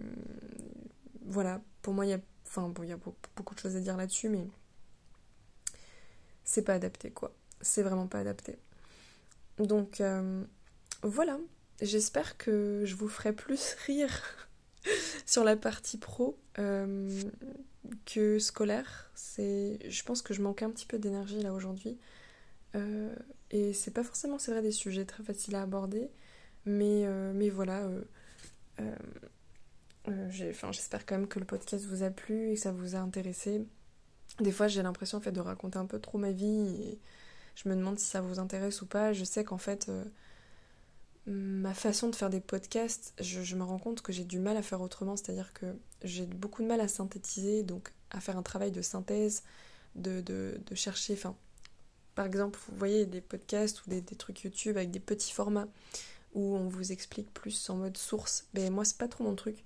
[1.26, 2.98] voilà, pour moi, il y a, enfin, bon, y a
[3.36, 4.46] beaucoup de choses à dire là-dessus, mais
[6.44, 7.34] c'est pas adapté, quoi.
[7.60, 8.58] C'est vraiment pas adapté.
[9.58, 10.42] Donc, euh,
[11.02, 11.38] voilà.
[11.82, 14.48] J'espère que je vous ferai plus rire
[15.26, 16.38] sur la partie pro
[18.06, 19.10] que scolaire.
[19.36, 21.98] Je pense que je manque un petit peu d'énergie là aujourd'hui.
[23.50, 26.10] Et c'est pas forcément, c'est vrai, des sujets très faciles à aborder.
[26.66, 28.04] Mais, euh, mais voilà, euh,
[30.08, 32.98] euh, j'espère quand même que le podcast vous a plu et que ça vous a
[32.98, 33.66] intéressé.
[34.40, 36.98] Des fois, j'ai l'impression en fait, de raconter un peu trop ma vie et
[37.56, 39.12] je me demande si ça vous intéresse ou pas.
[39.12, 39.90] Je sais qu'en fait,
[41.26, 44.62] ma façon de faire des podcasts, je, me rends compte que j'ai du mal à
[44.62, 45.66] faire autrement, c'est-à-dire que
[46.02, 49.42] j'ai beaucoup de mal à synthétiser, donc à faire un travail de synthèse,
[49.96, 51.16] de, de, de chercher,
[52.14, 55.68] par exemple, vous voyez des podcasts ou des, des, trucs YouTube avec des petits formats
[56.34, 58.46] où on vous explique plus en mode source.
[58.54, 59.64] Mais moi, c'est pas trop mon truc.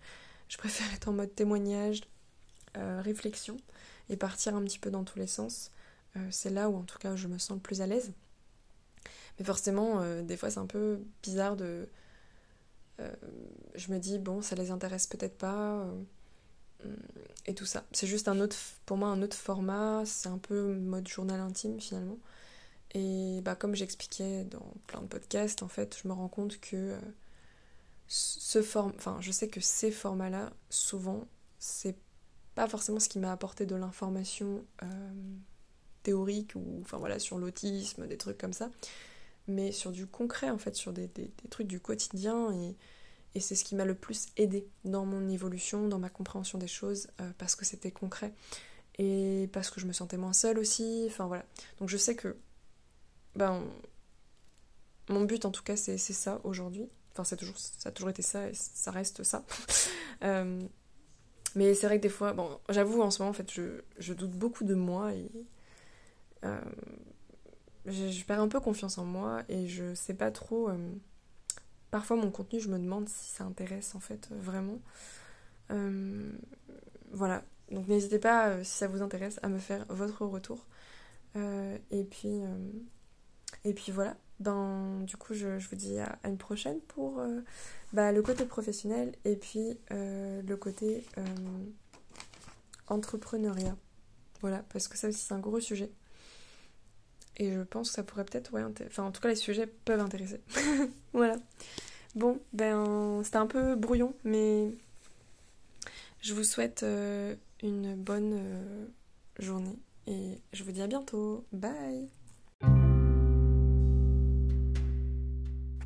[0.49, 2.03] Je préfère être en mode témoignage,
[2.77, 3.57] euh, réflexion
[4.09, 5.71] et partir un petit peu dans tous les sens.
[6.17, 8.13] Euh, c'est là où, en tout cas, je me sens le plus à l'aise.
[9.39, 11.89] Mais forcément, euh, des fois, c'est un peu bizarre de.
[13.75, 15.87] je me dis, bon, ça les intéresse peut-être pas.
[17.47, 17.85] Et tout ça.
[17.93, 18.57] C'est juste un autre,
[18.87, 20.03] pour moi, un autre format.
[20.07, 22.19] C'est un peu mode journal intime finalement.
[22.95, 26.77] Et bah, comme j'expliquais dans plein de podcasts, en fait, je me rends compte que
[26.77, 26.99] euh,
[28.07, 31.27] ce forme, enfin, je sais que ces formats-là, souvent,
[31.59, 31.97] c'est
[32.55, 34.87] pas forcément ce qui m'a apporté de l'information euh,
[36.05, 38.71] théorique ou enfin voilà sur l'autisme, des trucs comme ça,
[39.49, 42.77] mais sur du concret en fait, sur des, des, trucs du quotidien et,
[43.35, 46.69] et c'est ce qui m'a le plus aidé dans mon évolution, dans ma compréhension des
[46.69, 48.33] choses, euh, parce que c'était concret
[48.99, 51.45] et parce que je me sentais moins seule aussi, enfin voilà.
[51.79, 52.37] Donc je sais que
[53.35, 53.65] ben,
[55.09, 56.89] mon but en tout cas c'est ça aujourd'hui.
[57.13, 59.45] Enfin c'est toujours, ça a toujours été ça et ça reste ça.
[60.23, 60.63] Euh,
[61.57, 64.15] mais c'est vrai que des fois, bon j'avoue en ce moment en fait je, je
[64.15, 65.29] doute beaucoup de moi et
[66.45, 66.61] euh,
[67.85, 70.71] je, perds un peu confiance en moi et je sais pas trop...
[71.95, 74.81] parfois mon contenu je me demande si ça intéresse en fait vraiment.
[77.13, 80.67] voilà, donc n'hésitez pas si ça vous intéresse à me faire votre retour.
[81.37, 82.41] et puis
[83.63, 87.23] et puis voilà, ben, du coup, je, vous dis à, une prochaine pour
[87.93, 91.07] bah, le côté professionnel et puis le côté
[92.89, 93.77] entrepreneuriat.
[94.41, 95.93] Voilà, parce que ça aussi, c'est un gros sujet.
[97.37, 98.53] Et je pense que ça pourrait peut-être,
[98.87, 100.41] enfin en tout cas les sujets peuvent intéresser.
[101.13, 101.37] voilà.
[102.15, 104.71] Bon, ben c'était un peu brouillon, mais
[106.21, 108.87] je vous souhaite euh, une bonne euh,
[109.41, 111.45] journée et je vous dis à bientôt.
[111.53, 112.09] Bye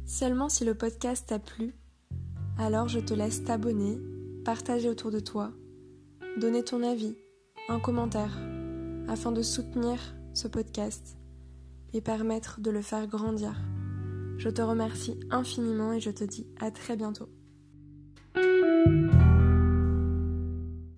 [0.07, 1.75] Seulement si le podcast t'a plu,
[2.59, 3.99] alors je te laisse t'abonner,
[4.45, 5.53] partager autour de toi,
[6.39, 7.15] donner ton avis,
[7.69, 8.39] un commentaire,
[9.07, 9.99] afin de soutenir
[10.35, 11.18] ce podcast
[11.93, 13.55] et permettre de le faire grandir.
[14.39, 17.29] Je te remercie infiniment et je te dis à très bientôt.